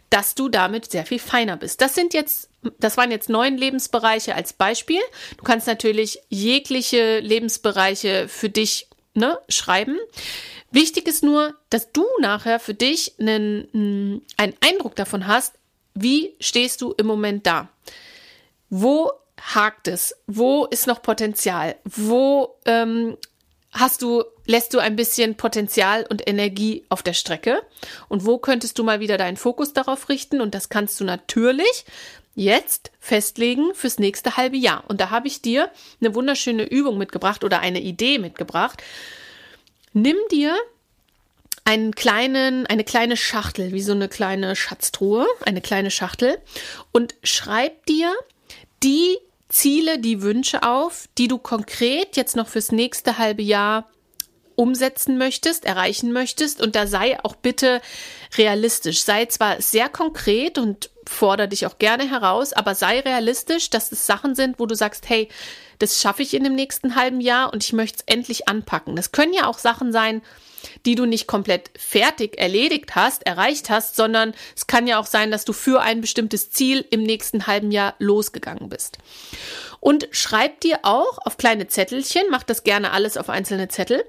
dass 0.08 0.34
du 0.34 0.48
damit 0.48 0.90
sehr 0.90 1.06
viel 1.06 1.18
feiner 1.18 1.56
bist. 1.56 1.80
Das 1.80 1.94
sind 1.94 2.14
jetzt, 2.14 2.48
das 2.78 2.96
waren 2.96 3.10
jetzt 3.10 3.28
neun 3.28 3.56
Lebensbereiche 3.56 4.34
als 4.34 4.52
Beispiel. 4.52 5.00
Du 5.36 5.44
kannst 5.44 5.66
natürlich 5.66 6.20
jegliche 6.28 7.20
Lebensbereiche 7.20 8.28
für 8.28 8.48
dich 8.48 8.88
ne, 9.14 9.38
schreiben. 9.48 9.98
Wichtig 10.70 11.08
ist 11.08 11.22
nur, 11.22 11.54
dass 11.68 11.92
du 11.92 12.06
nachher 12.20 12.60
für 12.60 12.74
dich 12.74 13.14
einen, 13.18 14.22
einen 14.36 14.54
Eindruck 14.60 14.94
davon 14.96 15.26
hast, 15.26 15.54
wie 15.94 16.34
stehst 16.40 16.80
du 16.80 16.92
im 16.92 17.06
Moment 17.06 17.46
da? 17.46 17.68
Wo 18.68 19.10
hakt 19.40 19.88
es? 19.88 20.14
Wo 20.26 20.66
ist 20.66 20.86
noch 20.86 21.02
Potenzial? 21.02 21.76
Wo 21.84 22.56
ähm, 22.66 23.16
hast 23.72 24.02
du, 24.02 24.24
lässt 24.46 24.74
du 24.74 24.78
ein 24.78 24.96
bisschen 24.96 25.36
Potenzial 25.36 26.06
und 26.08 26.26
Energie 26.26 26.84
auf 26.88 27.02
der 27.02 27.14
Strecke? 27.14 27.62
Und 28.08 28.26
wo 28.26 28.38
könntest 28.38 28.78
du 28.78 28.84
mal 28.84 29.00
wieder 29.00 29.18
deinen 29.18 29.36
Fokus 29.36 29.72
darauf 29.72 30.08
richten? 30.08 30.40
Und 30.40 30.54
das 30.54 30.68
kannst 30.68 31.00
du 31.00 31.04
natürlich 31.04 31.84
jetzt 32.34 32.90
festlegen 33.00 33.74
fürs 33.74 33.98
nächste 33.98 34.36
halbe 34.36 34.56
Jahr. 34.56 34.84
Und 34.88 35.00
da 35.00 35.10
habe 35.10 35.28
ich 35.28 35.42
dir 35.42 35.70
eine 36.00 36.14
wunderschöne 36.14 36.64
Übung 36.64 36.98
mitgebracht 36.98 37.44
oder 37.44 37.60
eine 37.60 37.80
Idee 37.80 38.18
mitgebracht. 38.18 38.82
Nimm 39.92 40.16
dir 40.30 40.56
einen 41.64 41.94
kleinen, 41.94 42.66
eine 42.66 42.84
kleine 42.84 43.16
Schachtel, 43.16 43.72
wie 43.72 43.82
so 43.82 43.92
eine 43.92 44.08
kleine 44.08 44.56
Schatztruhe, 44.56 45.26
eine 45.44 45.60
kleine 45.60 45.90
Schachtel 45.90 46.38
und 46.92 47.14
schreib 47.22 47.84
dir 47.86 48.12
die 48.82 49.18
Ziele, 49.50 49.98
die 49.98 50.22
Wünsche 50.22 50.62
auf, 50.62 51.08
die 51.18 51.28
du 51.28 51.38
konkret 51.38 52.16
jetzt 52.16 52.36
noch 52.36 52.48
fürs 52.48 52.72
nächste 52.72 53.18
halbe 53.18 53.42
Jahr 53.42 53.88
umsetzen 54.60 55.16
möchtest, 55.16 55.64
erreichen 55.64 56.12
möchtest. 56.12 56.60
Und 56.60 56.76
da 56.76 56.86
sei 56.86 57.18
auch 57.24 57.34
bitte 57.34 57.80
realistisch. 58.36 59.00
Sei 59.02 59.24
zwar 59.24 59.62
sehr 59.62 59.88
konkret 59.88 60.58
und 60.58 60.90
fordere 61.06 61.48
dich 61.48 61.64
auch 61.64 61.78
gerne 61.78 62.08
heraus, 62.08 62.52
aber 62.52 62.74
sei 62.74 63.00
realistisch, 63.00 63.70
dass 63.70 63.90
es 63.90 64.06
Sachen 64.06 64.34
sind, 64.34 64.60
wo 64.60 64.66
du 64.66 64.74
sagst, 64.74 65.08
hey, 65.08 65.28
das 65.78 65.98
schaffe 66.02 66.22
ich 66.22 66.34
in 66.34 66.44
dem 66.44 66.54
nächsten 66.54 66.94
halben 66.94 67.22
Jahr 67.22 67.54
und 67.54 67.64
ich 67.64 67.72
möchte 67.72 68.00
es 68.00 68.14
endlich 68.14 68.48
anpacken. 68.48 68.96
Das 68.96 69.12
können 69.12 69.32
ja 69.32 69.46
auch 69.46 69.56
Sachen 69.56 69.92
sein, 69.92 70.20
die 70.84 70.94
du 70.94 71.06
nicht 71.06 71.26
komplett 71.26 71.70
fertig 71.78 72.38
erledigt 72.38 72.94
hast, 72.94 73.26
erreicht 73.26 73.70
hast, 73.70 73.96
sondern 73.96 74.34
es 74.54 74.66
kann 74.66 74.86
ja 74.86 74.98
auch 74.98 75.06
sein, 75.06 75.30
dass 75.30 75.46
du 75.46 75.54
für 75.54 75.80
ein 75.80 76.02
bestimmtes 76.02 76.50
Ziel 76.50 76.84
im 76.90 77.02
nächsten 77.02 77.46
halben 77.46 77.70
Jahr 77.70 77.94
losgegangen 77.98 78.68
bist. 78.68 78.98
Und 79.80 80.06
schreib 80.10 80.60
dir 80.60 80.80
auch 80.82 81.16
auf 81.24 81.38
kleine 81.38 81.66
Zettelchen, 81.68 82.24
mach 82.30 82.42
das 82.42 82.62
gerne 82.62 82.90
alles 82.90 83.16
auf 83.16 83.30
einzelne 83.30 83.68
Zettel 83.68 84.04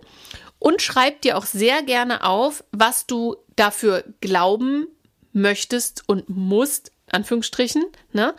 und 0.62 0.84
schreib 0.84 1.22
dir 1.22 1.40
auch 1.40 1.46
sehr 1.46 1.82
gerne 1.82 2.24
auf, 2.24 2.64
was 2.72 3.08
du 3.08 3.36
dafür 3.56 4.04
glauben 4.22 4.88
möchtest 5.34 6.04
und 6.08 6.30
musst, 6.30 6.92
Anführungsstrichen, 7.10 7.84
ne? 8.14 8.36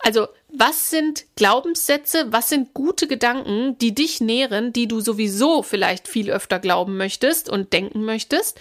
Also 0.00 0.26
was 0.48 0.88
sind 0.88 1.26
Glaubenssätze, 1.36 2.32
was 2.32 2.48
sind 2.48 2.72
gute 2.72 3.06
Gedanken, 3.06 3.76
die 3.76 3.94
dich 3.94 4.22
nähren, 4.22 4.72
die 4.72 4.88
du 4.88 5.00
sowieso 5.00 5.62
vielleicht 5.62 6.08
viel 6.08 6.30
öfter 6.30 6.60
glauben 6.60 6.96
möchtest 6.96 7.50
und 7.50 7.74
denken 7.74 8.06
möchtest? 8.06 8.58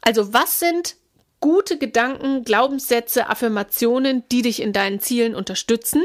Also 0.00 0.32
was 0.32 0.60
sind 0.60 0.94
gute 1.40 1.78
Gedanken, 1.78 2.44
Glaubenssätze, 2.44 3.28
Affirmationen, 3.28 4.22
die 4.30 4.42
dich 4.42 4.62
in 4.62 4.72
deinen 4.72 5.00
Zielen 5.00 5.34
unterstützen? 5.34 6.02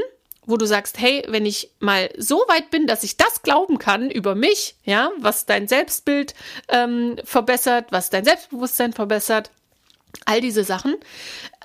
Wo 0.49 0.57
du 0.57 0.65
sagst, 0.65 0.99
hey, 0.99 1.23
wenn 1.27 1.45
ich 1.45 1.71
mal 1.79 2.09
so 2.17 2.37
weit 2.47 2.71
bin, 2.71 2.87
dass 2.87 3.03
ich 3.03 3.17
das 3.17 3.43
glauben 3.43 3.77
kann 3.77 4.09
über 4.09 4.33
mich, 4.33 4.75
ja, 4.83 5.11
was 5.19 5.45
dein 5.45 5.67
Selbstbild 5.67 6.33
ähm, 6.69 7.17
verbessert, 7.23 7.87
was 7.91 8.09
dein 8.09 8.25
Selbstbewusstsein 8.25 8.91
verbessert, 8.91 9.51
all 10.25 10.41
diese 10.41 10.63
Sachen, 10.63 10.95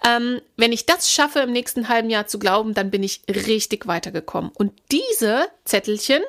ähm, 0.06 0.42
wenn 0.56 0.72
ich 0.72 0.84
das 0.84 1.10
schaffe, 1.10 1.40
im 1.40 1.52
nächsten 1.52 1.88
halben 1.88 2.10
Jahr 2.10 2.26
zu 2.26 2.38
glauben, 2.38 2.74
dann 2.74 2.90
bin 2.90 3.02
ich 3.02 3.22
richtig 3.26 3.86
weitergekommen. 3.86 4.50
Und 4.54 4.72
diese 4.92 5.48
Zettelchen, 5.64 6.22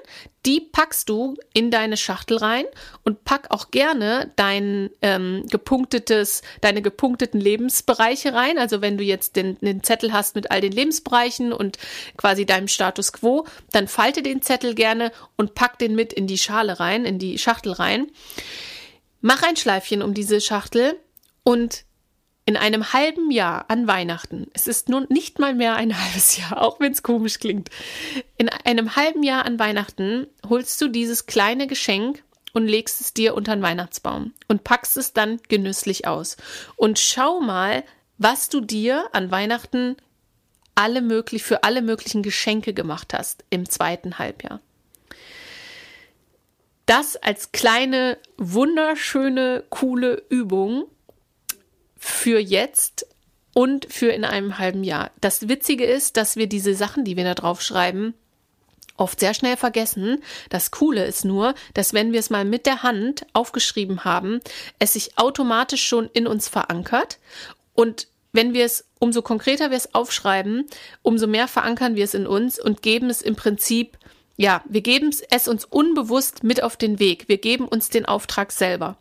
die 0.45 0.61
packst 0.61 1.09
du 1.09 1.35
in 1.53 1.71
deine 1.71 1.97
Schachtel 1.97 2.37
rein 2.37 2.65
und 3.03 3.25
pack 3.25 3.47
auch 3.49 3.71
gerne 3.71 4.31
dein 4.37 4.91
ähm, 5.01 5.43
gepunktetes, 5.49 6.41
deine 6.61 6.81
gepunkteten 6.81 7.41
Lebensbereiche 7.41 8.33
rein. 8.33 8.57
Also 8.57 8.81
wenn 8.81 8.97
du 8.97 9.03
jetzt 9.03 9.35
den, 9.35 9.57
den 9.59 9.83
Zettel 9.83 10.13
hast 10.13 10.35
mit 10.35 10.51
all 10.51 10.61
den 10.61 10.71
Lebensbereichen 10.71 11.51
und 11.51 11.77
quasi 12.15 12.45
deinem 12.45 12.69
Status 12.69 13.11
quo, 13.11 13.45
dann 13.73 13.89
falte 13.89 14.21
den 14.21 14.41
Zettel 14.41 14.73
gerne 14.73 15.11
und 15.35 15.53
pack 15.53 15.79
den 15.79 15.95
mit 15.95 16.13
in 16.13 16.27
die 16.27 16.37
Schale 16.37 16.79
rein, 16.79 17.03
in 17.03 17.19
die 17.19 17.37
Schachtel 17.37 17.73
rein. 17.73 18.07
Mach 19.19 19.43
ein 19.43 19.57
Schleifchen 19.57 20.01
um 20.01 20.13
diese 20.13 20.39
Schachtel 20.39 20.97
und 21.43 21.83
in 22.45 22.57
einem 22.57 22.93
halben 22.93 23.31
Jahr 23.31 23.65
an 23.69 23.87
Weihnachten, 23.87 24.47
es 24.53 24.67
ist 24.67 24.87
nun 24.87 25.07
nicht 25.09 25.39
mal 25.39 25.55
mehr 25.55 25.75
ein 25.75 25.99
halbes 26.03 26.37
Jahr, 26.37 26.61
auch 26.61 26.79
wenn 26.79 26.91
es 26.91 27.03
komisch 27.03 27.39
klingt, 27.39 27.69
in 28.37 28.49
einem 28.49 28.95
halben 28.95 29.23
Jahr 29.23 29.45
an 29.45 29.59
Weihnachten 29.59 30.27
holst 30.47 30.79
du 30.81 30.87
dieses 30.87 31.25
kleine 31.25 31.67
Geschenk 31.67 32.23
und 32.53 32.67
legst 32.67 33.01
es 33.01 33.13
dir 33.13 33.35
unter 33.35 33.55
den 33.55 33.63
Weihnachtsbaum 33.63 34.33
und 34.47 34.63
packst 34.63 34.95
es 34.95 35.11
dann 35.11 35.41
genüsslich 35.49 36.07
aus. 36.07 36.37
Und 36.77 36.99
schau 36.99 37.41
mal, 37.41 37.83
was 38.17 38.47
du 38.47 38.61
dir 38.61 39.09
an 39.11 39.29
Weihnachten 39.29 39.97
alle 40.73 41.01
möglich, 41.01 41.43
für 41.43 41.63
alle 41.63 41.81
möglichen 41.81 42.21
Geschenke 42.21 42.73
gemacht 42.73 43.13
hast 43.13 43.43
im 43.49 43.67
zweiten 43.67 44.19
Halbjahr. 44.19 44.61
Das 46.85 47.15
als 47.15 47.51
kleine, 47.51 48.17
wunderschöne, 48.37 49.63
coole 49.69 50.23
Übung 50.29 50.85
für 52.05 52.39
jetzt 52.39 53.07
und 53.53 53.91
für 53.91 54.09
in 54.09 54.25
einem 54.25 54.59
halben 54.59 54.83
Jahr. 54.83 55.09
Das 55.21 55.49
Witzige 55.49 55.85
ist, 55.85 56.17
dass 56.17 56.35
wir 56.35 56.47
diese 56.47 56.75
Sachen, 56.75 57.03
die 57.03 57.17
wir 57.17 57.23
da 57.23 57.33
drauf 57.33 57.63
schreiben, 57.63 58.13
oft 58.95 59.19
sehr 59.19 59.33
schnell 59.33 59.57
vergessen. 59.57 60.21
Das 60.49 60.69
Coole 60.69 61.03
ist 61.03 61.25
nur, 61.25 61.55
dass 61.73 61.93
wenn 61.93 62.13
wir 62.13 62.19
es 62.19 62.29
mal 62.29 62.45
mit 62.45 62.67
der 62.67 62.83
Hand 62.83 63.25
aufgeschrieben 63.33 64.05
haben, 64.05 64.39
es 64.77 64.93
sich 64.93 65.17
automatisch 65.17 65.83
schon 65.83 66.07
in 66.13 66.27
uns 66.27 66.47
verankert 66.47 67.17
und 67.73 68.07
wenn 68.33 68.53
wir 68.53 68.65
es, 68.65 68.85
umso 68.99 69.23
konkreter 69.23 69.71
wir 69.71 69.77
es 69.77 69.95
aufschreiben, 69.95 70.65
umso 71.01 71.25
mehr 71.25 71.47
verankern 71.47 71.95
wir 71.95 72.03
es 72.03 72.13
in 72.13 72.27
uns 72.27 72.59
und 72.59 72.83
geben 72.83 73.09
es 73.09 73.23
im 73.23 73.35
Prinzip, 73.35 73.97
ja, 74.37 74.63
wir 74.67 74.81
geben 74.81 75.11
es 75.29 75.47
uns 75.47 75.65
unbewusst 75.65 76.43
mit 76.43 76.61
auf 76.61 76.77
den 76.77 76.99
Weg. 76.99 77.27
Wir 77.27 77.37
geben 77.37 77.67
uns 77.67 77.89
den 77.89 78.05
Auftrag 78.05 78.51
selber. 78.51 78.97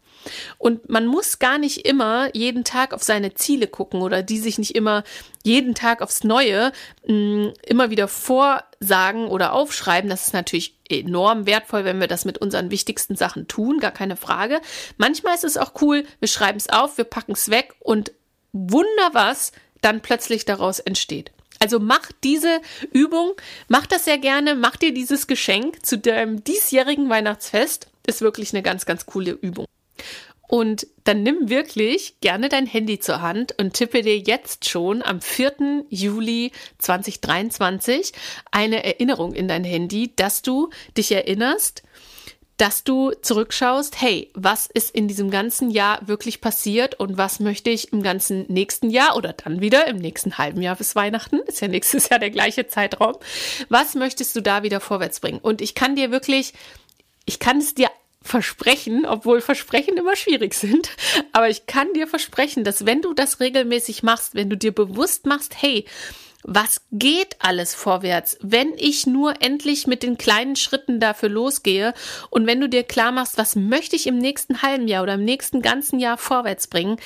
Und 0.58 0.88
man 0.88 1.06
muss 1.06 1.38
gar 1.38 1.58
nicht 1.58 1.86
immer 1.86 2.34
jeden 2.34 2.64
Tag 2.64 2.94
auf 2.94 3.02
seine 3.02 3.34
Ziele 3.34 3.66
gucken 3.66 4.00
oder 4.00 4.22
die 4.22 4.38
sich 4.38 4.58
nicht 4.58 4.74
immer 4.74 5.04
jeden 5.42 5.74
Tag 5.74 6.00
aufs 6.00 6.24
Neue 6.24 6.72
mh, 7.06 7.14
mm, 7.14 7.52
immer 7.66 7.90
wieder 7.90 8.08
vorsagen 8.08 9.26
oder 9.28 9.52
aufschreiben. 9.52 10.08
Das 10.08 10.26
ist 10.26 10.32
natürlich 10.32 10.76
enorm 10.88 11.46
wertvoll, 11.46 11.84
wenn 11.84 12.00
wir 12.00 12.08
das 12.08 12.24
mit 12.24 12.38
unseren 12.38 12.70
wichtigsten 12.70 13.16
Sachen 13.16 13.48
tun, 13.48 13.80
gar 13.80 13.90
keine 13.90 14.16
Frage. 14.16 14.60
Manchmal 14.96 15.34
ist 15.34 15.44
es 15.44 15.56
auch 15.56 15.72
cool, 15.82 16.04
wir 16.20 16.28
schreiben 16.28 16.58
es 16.58 16.68
auf, 16.68 16.96
wir 16.96 17.04
packen 17.04 17.32
es 17.32 17.50
weg 17.50 17.74
und 17.80 18.12
Wunder 18.52 19.10
was 19.12 19.52
dann 19.80 20.00
plötzlich 20.00 20.44
daraus 20.44 20.78
entsteht. 20.78 21.32
Also 21.58 21.78
mach 21.78 22.10
diese 22.22 22.60
Übung, 22.92 23.32
mach 23.68 23.86
das 23.86 24.04
sehr 24.04 24.18
gerne, 24.18 24.54
mach 24.54 24.76
dir 24.76 24.92
dieses 24.92 25.26
Geschenk 25.26 25.84
zu 25.84 25.98
deinem 25.98 26.44
diesjährigen 26.44 27.08
Weihnachtsfest. 27.08 27.88
Ist 28.06 28.20
wirklich 28.20 28.52
eine 28.52 28.62
ganz, 28.62 28.86
ganz 28.86 29.06
coole 29.06 29.32
Übung. 29.32 29.66
Und 30.46 30.86
dann 31.04 31.22
nimm 31.22 31.48
wirklich 31.48 32.20
gerne 32.20 32.48
dein 32.48 32.66
Handy 32.66 32.98
zur 32.98 33.22
Hand 33.22 33.58
und 33.58 33.72
tippe 33.74 34.02
dir 34.02 34.18
jetzt 34.18 34.68
schon 34.68 35.02
am 35.02 35.20
4. 35.20 35.86
Juli 35.88 36.52
2023 36.78 38.12
eine 38.50 38.84
Erinnerung 38.84 39.32
in 39.34 39.48
dein 39.48 39.64
Handy, 39.64 40.12
dass 40.14 40.42
du 40.42 40.70
dich 40.96 41.12
erinnerst, 41.12 41.82
dass 42.56 42.84
du 42.84 43.10
zurückschaust, 43.10 44.00
hey, 44.00 44.30
was 44.34 44.66
ist 44.66 44.94
in 44.94 45.08
diesem 45.08 45.30
ganzen 45.30 45.70
Jahr 45.70 46.06
wirklich 46.06 46.40
passiert 46.40 47.00
und 47.00 47.16
was 47.18 47.40
möchte 47.40 47.70
ich 47.70 47.92
im 47.92 48.02
ganzen 48.02 48.46
nächsten 48.48 48.90
Jahr 48.90 49.16
oder 49.16 49.32
dann 49.32 49.60
wieder 49.60 49.86
im 49.88 49.96
nächsten 49.96 50.38
halben 50.38 50.62
Jahr 50.62 50.76
bis 50.76 50.94
Weihnachten, 50.94 51.40
ist 51.46 51.60
ja 51.60 51.68
nächstes 51.68 52.08
Jahr 52.08 52.20
der 52.20 52.30
gleiche 52.30 52.66
Zeitraum, 52.68 53.16
was 53.68 53.94
möchtest 53.94 54.36
du 54.36 54.40
da 54.40 54.62
wieder 54.62 54.80
vorwärts 54.80 55.20
bringen? 55.20 55.40
Und 55.40 55.60
ich 55.60 55.74
kann 55.74 55.96
dir 55.96 56.10
wirklich, 56.10 56.52
ich 57.24 57.40
kann 57.40 57.58
es 57.58 57.74
dir 57.74 57.90
versprechen, 58.22 59.04
obwohl 59.04 59.40
Versprechen 59.40 59.96
immer 59.96 60.16
schwierig 60.16 60.54
sind, 60.54 60.90
aber 61.32 61.50
ich 61.50 61.66
kann 61.66 61.92
dir 61.92 62.06
versprechen, 62.06 62.64
dass 62.64 62.86
wenn 62.86 63.02
du 63.02 63.12
das 63.12 63.40
regelmäßig 63.40 64.02
machst, 64.02 64.34
wenn 64.34 64.48
du 64.48 64.56
dir 64.56 64.72
bewusst 64.72 65.26
machst, 65.26 65.60
hey, 65.60 65.84
was 66.44 66.82
geht 66.92 67.36
alles 67.40 67.74
vorwärts, 67.74 68.38
wenn 68.40 68.72
ich 68.76 69.06
nur 69.06 69.42
endlich 69.42 69.86
mit 69.86 70.02
den 70.02 70.18
kleinen 70.18 70.56
Schritten 70.56 71.00
dafür 71.00 71.30
losgehe 71.30 71.94
und 72.30 72.46
wenn 72.46 72.60
du 72.60 72.68
dir 72.68 72.84
klar 72.84 73.12
machst, 73.12 73.38
was 73.38 73.56
möchte 73.56 73.96
ich 73.96 74.06
im 74.06 74.18
nächsten 74.18 74.62
halben 74.62 74.86
Jahr 74.86 75.02
oder 75.02 75.14
im 75.14 75.24
nächsten 75.24 75.62
ganzen 75.62 75.98
Jahr 75.98 76.18
vorwärts 76.18 76.66
bringen, 76.66 76.98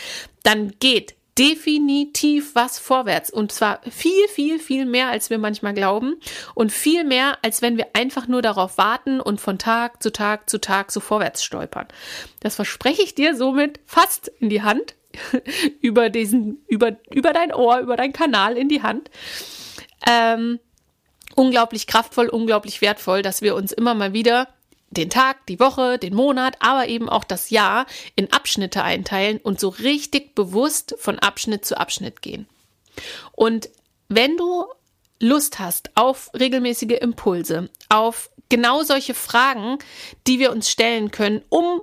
dann 0.42 0.72
geht 0.80 1.14
definitiv 1.38 2.54
was 2.54 2.78
vorwärts. 2.78 3.30
Und 3.30 3.52
zwar 3.52 3.80
viel, 3.88 4.26
viel, 4.28 4.58
viel 4.58 4.84
mehr, 4.84 5.08
als 5.08 5.30
wir 5.30 5.38
manchmal 5.38 5.72
glauben. 5.72 6.16
Und 6.54 6.72
viel 6.72 7.04
mehr, 7.04 7.38
als 7.42 7.62
wenn 7.62 7.76
wir 7.76 7.86
einfach 7.92 8.26
nur 8.26 8.42
darauf 8.42 8.76
warten 8.76 9.20
und 9.20 9.40
von 9.40 9.58
Tag 9.58 10.02
zu 10.02 10.10
Tag 10.10 10.50
zu 10.50 10.60
Tag 10.60 10.90
so 10.90 10.98
vorwärts 11.00 11.44
stolpern. 11.44 11.86
Das 12.40 12.56
verspreche 12.56 13.02
ich 13.02 13.14
dir 13.14 13.36
somit 13.36 13.78
fast 13.86 14.28
in 14.40 14.48
die 14.48 14.62
Hand. 14.62 14.94
über 15.80 16.10
diesen, 16.10 16.64
über, 16.68 16.96
über 17.10 17.32
dein 17.32 17.52
Ohr, 17.52 17.80
über 17.80 17.96
dein 17.96 18.12
Kanal 18.12 18.56
in 18.56 18.68
die 18.68 18.82
Hand. 18.82 19.10
Ähm, 20.06 20.60
unglaublich 21.34 21.86
kraftvoll, 21.86 22.28
unglaublich 22.28 22.80
wertvoll, 22.80 23.22
dass 23.22 23.42
wir 23.42 23.54
uns 23.54 23.72
immer 23.72 23.94
mal 23.94 24.12
wieder 24.12 24.48
den 24.90 25.10
Tag, 25.10 25.46
die 25.46 25.60
Woche, 25.60 25.98
den 25.98 26.14
Monat, 26.14 26.56
aber 26.60 26.88
eben 26.88 27.08
auch 27.08 27.24
das 27.24 27.50
Jahr 27.50 27.86
in 28.16 28.32
Abschnitte 28.32 28.82
einteilen 28.82 29.38
und 29.38 29.60
so 29.60 29.68
richtig 29.68 30.34
bewusst 30.34 30.94
von 30.98 31.18
Abschnitt 31.18 31.64
zu 31.64 31.78
Abschnitt 31.78 32.22
gehen. 32.22 32.46
Und 33.32 33.68
wenn 34.08 34.36
du 34.36 34.64
Lust 35.20 35.58
hast 35.58 35.90
auf 35.94 36.30
regelmäßige 36.38 36.98
Impulse, 37.00 37.68
auf 37.88 38.30
genau 38.48 38.82
solche 38.82 39.14
Fragen, 39.14 39.78
die 40.26 40.38
wir 40.38 40.52
uns 40.52 40.70
stellen 40.70 41.10
können, 41.10 41.42
um 41.48 41.82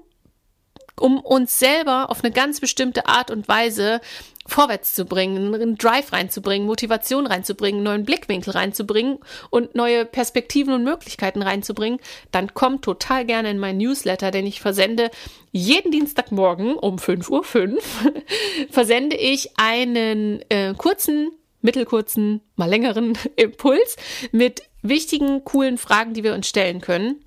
um 1.00 1.20
uns 1.20 1.60
selber 1.60 2.10
auf 2.10 2.24
eine 2.24 2.32
ganz 2.32 2.60
bestimmte 2.60 3.08
Art 3.08 3.32
und 3.32 3.48
Weise 3.48 4.02
vorwärts 4.48 4.94
zu 4.94 5.06
bringen, 5.06 5.56
einen 5.56 5.76
Drive 5.76 6.14
reinzubringen, 6.14 6.68
Motivation 6.68 7.26
reinzubringen, 7.26 7.82
neuen 7.82 8.06
Blickwinkel 8.06 8.54
reinzubringen 8.54 9.18
und 9.50 9.74
neue 9.74 10.06
Perspektiven 10.06 10.74
und 10.74 10.84
Möglichkeiten 10.84 11.42
reinzubringen, 11.42 12.00
dann 12.32 12.54
kommt 12.54 12.84
total 12.84 13.26
gerne 13.26 13.50
in 13.50 13.58
mein 13.58 13.78
Newsletter, 13.78 14.32
denn 14.32 14.46
ich 14.46 14.62
versende. 14.62 15.10
Jeden 15.52 15.92
Dienstagmorgen 15.92 16.76
um 16.76 16.98
5.05 16.98 17.30
Uhr 17.32 17.82
versende 18.70 19.16
ich 19.16 19.58
einen 19.58 20.44
äh, 20.50 20.74
kurzen, 20.76 21.32
mittelkurzen, 21.62 22.42
mal 22.56 22.70
längeren 22.70 23.18
Impuls 23.36 23.96
mit 24.32 24.62
wichtigen, 24.84 25.44
coolen 25.44 25.80
Fragen, 25.80 26.14
die 26.14 26.24
wir 26.24 26.36
uns 26.36 26.48
stellen 26.48 26.82
können, 26.82 27.24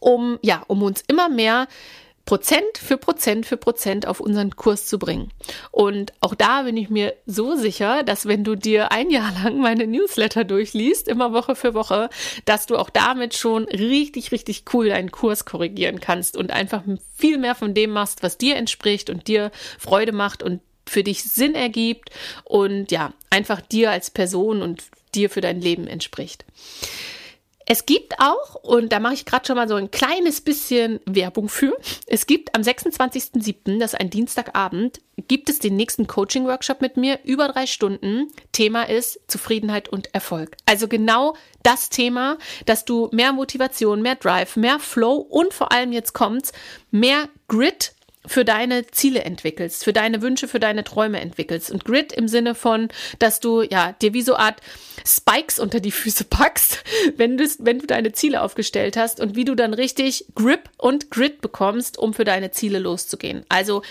um, 0.00 0.38
ja, 0.42 0.64
um 0.66 0.82
uns 0.82 1.02
immer 1.06 1.28
mehr 1.28 1.68
Prozent 2.24 2.78
für 2.78 2.96
Prozent 2.96 3.44
für 3.44 3.58
Prozent 3.58 4.06
auf 4.06 4.20
unseren 4.20 4.56
Kurs 4.56 4.86
zu 4.86 4.98
bringen. 4.98 5.30
Und 5.70 6.12
auch 6.20 6.34
da 6.34 6.62
bin 6.62 6.76
ich 6.76 6.88
mir 6.88 7.14
so 7.26 7.54
sicher, 7.54 8.02
dass 8.02 8.26
wenn 8.26 8.44
du 8.44 8.54
dir 8.54 8.92
ein 8.92 9.10
Jahr 9.10 9.32
lang 9.44 9.60
meine 9.60 9.86
Newsletter 9.86 10.44
durchliest, 10.44 11.08
immer 11.08 11.32
Woche 11.32 11.54
für 11.54 11.74
Woche, 11.74 12.08
dass 12.44 12.66
du 12.66 12.76
auch 12.76 12.90
damit 12.90 13.34
schon 13.34 13.64
richtig, 13.64 14.32
richtig 14.32 14.64
cool 14.72 14.88
deinen 14.88 15.10
Kurs 15.10 15.44
korrigieren 15.44 16.00
kannst 16.00 16.36
und 16.36 16.50
einfach 16.50 16.82
viel 17.16 17.38
mehr 17.38 17.54
von 17.54 17.74
dem 17.74 17.90
machst, 17.90 18.22
was 18.22 18.38
dir 18.38 18.56
entspricht 18.56 19.10
und 19.10 19.28
dir 19.28 19.50
Freude 19.78 20.12
macht 20.12 20.42
und 20.42 20.60
für 20.86 21.02
dich 21.02 21.24
Sinn 21.24 21.54
ergibt 21.54 22.10
und 22.44 22.90
ja, 22.90 23.12
einfach 23.30 23.60
dir 23.60 23.90
als 23.90 24.10
Person 24.10 24.62
und 24.62 24.84
dir 25.14 25.30
für 25.30 25.40
dein 25.40 25.60
Leben 25.60 25.86
entspricht. 25.86 26.44
Es 27.66 27.86
gibt 27.86 28.18
auch, 28.18 28.56
und 28.56 28.92
da 28.92 29.00
mache 29.00 29.14
ich 29.14 29.24
gerade 29.24 29.46
schon 29.46 29.56
mal 29.56 29.68
so 29.68 29.74
ein 29.74 29.90
kleines 29.90 30.40
bisschen 30.40 31.00
Werbung 31.06 31.48
für, 31.48 31.76
es 32.06 32.26
gibt 32.26 32.54
am 32.54 32.62
26.07., 32.62 33.78
das 33.78 33.94
ist 33.94 34.00
ein 34.00 34.10
Dienstagabend, 34.10 35.00
gibt 35.28 35.48
es 35.48 35.60
den 35.60 35.76
nächsten 35.76 36.06
Coaching-Workshop 36.06 36.80
mit 36.80 36.96
mir, 36.96 37.20
über 37.24 37.48
drei 37.48 37.66
Stunden. 37.66 38.28
Thema 38.52 38.82
ist 38.88 39.20
Zufriedenheit 39.28 39.88
und 39.88 40.14
Erfolg. 40.14 40.56
Also 40.66 40.88
genau 40.88 41.36
das 41.62 41.88
Thema, 41.88 42.36
dass 42.66 42.84
du 42.84 43.08
mehr 43.12 43.32
Motivation, 43.32 44.02
mehr 44.02 44.16
Drive, 44.16 44.56
mehr 44.56 44.78
Flow 44.78 45.14
und 45.16 45.54
vor 45.54 45.72
allem 45.72 45.92
jetzt 45.92 46.12
kommt's, 46.12 46.52
mehr 46.90 47.28
Grit 47.48 47.93
für 48.26 48.44
deine 48.44 48.86
Ziele 48.86 49.22
entwickelst, 49.22 49.84
für 49.84 49.92
deine 49.92 50.22
Wünsche, 50.22 50.48
für 50.48 50.60
deine 50.60 50.84
Träume 50.84 51.20
entwickelst. 51.20 51.70
Und 51.70 51.84
Grit 51.84 52.12
im 52.12 52.28
Sinne 52.28 52.54
von, 52.54 52.88
dass 53.18 53.40
du 53.40 53.62
ja 53.62 53.92
dir 54.00 54.14
wie 54.14 54.22
so 54.22 54.36
Art 54.36 54.60
Spikes 55.06 55.58
unter 55.58 55.80
die 55.80 55.90
Füße 55.90 56.24
packst, 56.30 56.82
wenn 57.16 57.36
du, 57.36 57.44
wenn 57.58 57.78
du 57.78 57.86
deine 57.86 58.12
Ziele 58.12 58.42
aufgestellt 58.42 58.96
hast 58.96 59.20
und 59.20 59.36
wie 59.36 59.44
du 59.44 59.54
dann 59.54 59.74
richtig 59.74 60.26
Grip 60.34 60.70
und 60.78 61.10
Grit 61.10 61.40
bekommst, 61.40 61.98
um 61.98 62.14
für 62.14 62.24
deine 62.24 62.50
Ziele 62.50 62.78
loszugehen. 62.78 63.44
Also 63.48 63.82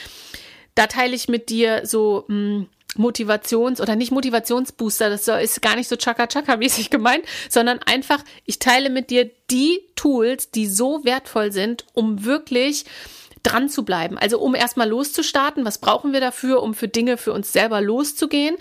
da 0.75 0.87
teile 0.87 1.15
ich 1.15 1.27
mit 1.27 1.49
dir 1.49 1.85
so 1.85 2.25
mh, 2.27 2.35
hm, 2.35 2.67
Motivations- 2.95 3.81
oder 3.81 3.95
nicht 3.95 4.11
Motivationsbooster, 4.11 5.09
das 5.09 5.27
ist 5.27 5.61
gar 5.61 5.75
nicht 5.75 5.89
so 5.89 5.95
Chaka-Chaka-mäßig 5.95 6.89
gemeint, 6.89 7.25
sondern 7.49 7.79
einfach, 7.79 8.23
ich 8.45 8.59
teile 8.59 8.89
mit 8.89 9.09
dir 9.09 9.29
die 9.49 9.79
Tools, 9.95 10.51
die 10.51 10.67
so 10.67 11.03
wertvoll 11.03 11.51
sind, 11.51 11.85
um 11.93 12.23
wirklich 12.23 12.85
dran 13.43 13.69
zu 13.69 13.83
bleiben. 13.83 14.17
Also 14.17 14.39
um 14.39 14.55
erstmal 14.55 14.89
loszustarten, 14.89 15.65
was 15.65 15.77
brauchen 15.77 16.13
wir 16.13 16.21
dafür, 16.21 16.63
um 16.63 16.73
für 16.73 16.87
Dinge 16.87 17.17
für 17.17 17.33
uns 17.33 17.53
selber 17.53 17.81
loszugehen, 17.81 18.55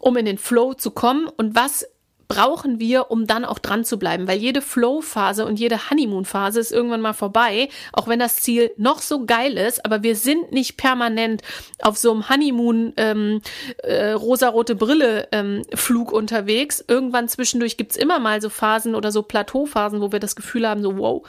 um 0.00 0.16
in 0.16 0.26
den 0.26 0.38
Flow 0.38 0.74
zu 0.74 0.90
kommen 0.90 1.28
und 1.28 1.54
was 1.54 1.86
brauchen 2.28 2.80
wir, 2.80 3.10
um 3.10 3.26
dann 3.26 3.44
auch 3.44 3.58
dran 3.58 3.84
zu 3.84 3.98
bleiben, 3.98 4.26
weil 4.26 4.38
jede 4.38 4.62
Flow-Phase 4.62 5.44
und 5.46 5.58
jede 5.60 5.90
Honeymoon-Phase 5.90 6.60
ist 6.60 6.72
irgendwann 6.72 7.00
mal 7.00 7.12
vorbei, 7.12 7.68
auch 7.92 8.08
wenn 8.08 8.18
das 8.18 8.36
Ziel 8.36 8.72
noch 8.76 9.00
so 9.00 9.24
geil 9.26 9.56
ist, 9.56 9.84
aber 9.84 10.02
wir 10.02 10.16
sind 10.16 10.52
nicht 10.52 10.76
permanent 10.76 11.42
auf 11.80 11.96
so 11.96 12.12
einem 12.12 12.28
Honeymoon 12.28 12.92
ähm, 12.96 13.40
äh, 13.82 14.12
rosarote 14.12 14.74
Brille 14.74 15.28
ähm, 15.32 15.62
unterwegs. 16.10 16.84
Irgendwann 16.86 17.28
zwischendurch 17.28 17.76
gibt's 17.76 17.96
immer 17.96 18.18
mal 18.18 18.40
so 18.40 18.48
Phasen 18.48 18.94
oder 18.94 19.12
so 19.12 19.22
Plateauphasen, 19.22 20.00
wo 20.00 20.12
wir 20.12 20.20
das 20.20 20.36
Gefühl 20.36 20.68
haben, 20.68 20.82
so 20.82 20.98
wow, 20.98 21.22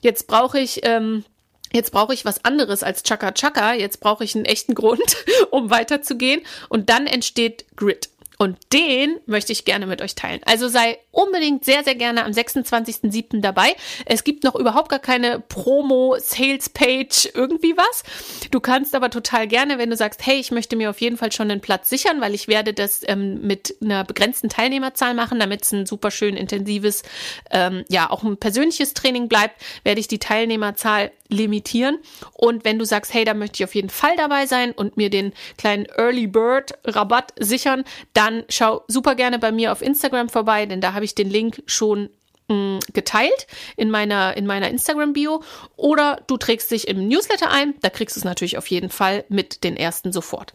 jetzt 0.00 0.26
brauche 0.26 0.58
ich 0.58 0.80
ähm, 0.84 1.24
Jetzt 1.72 1.92
brauche 1.92 2.14
ich 2.14 2.24
was 2.24 2.44
anderes 2.44 2.82
als 2.82 3.02
Chaka 3.02 3.32
Chaka. 3.32 3.74
Jetzt 3.74 4.00
brauche 4.00 4.24
ich 4.24 4.34
einen 4.34 4.44
echten 4.44 4.74
Grund, 4.74 5.16
um 5.50 5.70
weiterzugehen. 5.70 6.42
Und 6.68 6.90
dann 6.90 7.06
entsteht 7.06 7.64
Grit. 7.76 8.08
Und 8.38 8.58
den 8.72 9.18
möchte 9.26 9.52
ich 9.52 9.64
gerne 9.64 9.86
mit 9.86 10.02
euch 10.02 10.14
teilen. 10.14 10.40
Also 10.44 10.68
sei 10.68 10.98
unbedingt 11.10 11.64
sehr, 11.64 11.84
sehr 11.84 11.94
gerne 11.94 12.24
am 12.24 12.32
26.07. 12.32 13.40
dabei. 13.40 13.74
Es 14.04 14.24
gibt 14.24 14.44
noch 14.44 14.54
überhaupt 14.54 14.90
gar 14.90 14.98
keine 14.98 15.40
Promo, 15.40 16.16
Sales 16.18 16.68
Page, 16.68 17.30
irgendwie 17.34 17.74
was. 17.76 18.02
Du 18.50 18.60
kannst 18.60 18.94
aber 18.94 19.10
total 19.10 19.48
gerne, 19.48 19.78
wenn 19.78 19.90
du 19.90 19.96
sagst, 19.96 20.26
hey, 20.26 20.38
ich 20.38 20.50
möchte 20.50 20.76
mir 20.76 20.90
auf 20.90 21.00
jeden 21.00 21.16
Fall 21.16 21.32
schon 21.32 21.50
einen 21.50 21.60
Platz 21.60 21.88
sichern, 21.88 22.20
weil 22.20 22.34
ich 22.34 22.48
werde 22.48 22.74
das 22.74 23.00
ähm, 23.06 23.40
mit 23.40 23.76
einer 23.80 24.04
begrenzten 24.04 24.50
Teilnehmerzahl 24.50 25.14
machen, 25.14 25.40
damit 25.40 25.62
es 25.62 25.72
ein 25.72 25.86
super 25.86 26.10
schön 26.10 26.36
intensives, 26.36 27.02
ähm, 27.50 27.84
ja, 27.88 28.10
auch 28.10 28.22
ein 28.22 28.36
persönliches 28.36 28.92
Training 28.92 29.28
bleibt, 29.28 29.62
werde 29.84 30.00
ich 30.00 30.08
die 30.08 30.18
Teilnehmerzahl 30.18 31.10
limitieren. 31.28 31.98
Und 32.32 32.64
wenn 32.64 32.78
du 32.78 32.84
sagst, 32.84 33.12
hey, 33.14 33.24
da 33.24 33.34
möchte 33.34 33.56
ich 33.56 33.64
auf 33.64 33.74
jeden 33.74 33.90
Fall 33.90 34.16
dabei 34.16 34.46
sein 34.46 34.72
und 34.72 34.96
mir 34.96 35.10
den 35.10 35.32
kleinen 35.56 35.86
Early 35.86 36.26
Bird 36.26 36.74
Rabatt 36.84 37.32
sichern, 37.38 37.84
dann 38.12 38.25
schau 38.48 38.84
super 38.88 39.14
gerne 39.14 39.38
bei 39.38 39.52
mir 39.52 39.72
auf 39.72 39.82
Instagram 39.82 40.28
vorbei, 40.28 40.66
denn 40.66 40.80
da 40.80 40.92
habe 40.92 41.04
ich 41.04 41.14
den 41.14 41.30
Link 41.30 41.62
schon 41.66 42.10
mm, 42.48 42.78
geteilt 42.92 43.46
in 43.76 43.90
meiner, 43.90 44.36
in 44.36 44.46
meiner 44.46 44.68
Instagram-Bio 44.68 45.42
oder 45.76 46.22
du 46.26 46.36
trägst 46.36 46.70
dich 46.70 46.88
im 46.88 47.08
Newsletter 47.08 47.50
ein, 47.50 47.74
da 47.80 47.90
kriegst 47.90 48.16
du 48.16 48.20
es 48.20 48.24
natürlich 48.24 48.58
auf 48.58 48.68
jeden 48.68 48.90
Fall 48.90 49.24
mit 49.28 49.64
den 49.64 49.76
ersten 49.76 50.12
sofort. 50.12 50.52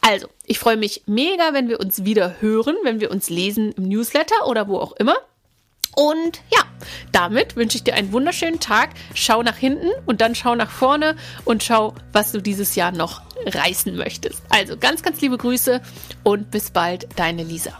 Also, 0.00 0.28
ich 0.46 0.58
freue 0.58 0.76
mich 0.76 1.02
mega, 1.06 1.52
wenn 1.52 1.68
wir 1.68 1.80
uns 1.80 2.04
wieder 2.04 2.40
hören, 2.40 2.76
wenn 2.82 3.00
wir 3.00 3.10
uns 3.10 3.30
lesen 3.30 3.72
im 3.72 3.88
Newsletter 3.88 4.46
oder 4.46 4.68
wo 4.68 4.78
auch 4.78 4.92
immer. 4.92 5.16
Und 5.94 6.40
ja, 6.50 6.62
damit 7.12 7.56
wünsche 7.56 7.76
ich 7.76 7.84
dir 7.84 7.94
einen 7.94 8.12
wunderschönen 8.12 8.60
Tag. 8.60 8.90
Schau 9.14 9.42
nach 9.42 9.56
hinten 9.56 9.88
und 10.06 10.20
dann 10.20 10.34
schau 10.34 10.54
nach 10.54 10.70
vorne 10.70 11.16
und 11.44 11.62
schau, 11.62 11.94
was 12.12 12.32
du 12.32 12.40
dieses 12.40 12.74
Jahr 12.74 12.92
noch 12.92 13.22
reißen 13.46 13.94
möchtest. 13.96 14.42
Also 14.48 14.76
ganz, 14.76 15.02
ganz 15.02 15.20
liebe 15.20 15.36
Grüße 15.36 15.82
und 16.22 16.50
bis 16.50 16.70
bald, 16.70 17.08
deine 17.16 17.42
Lisa. 17.42 17.78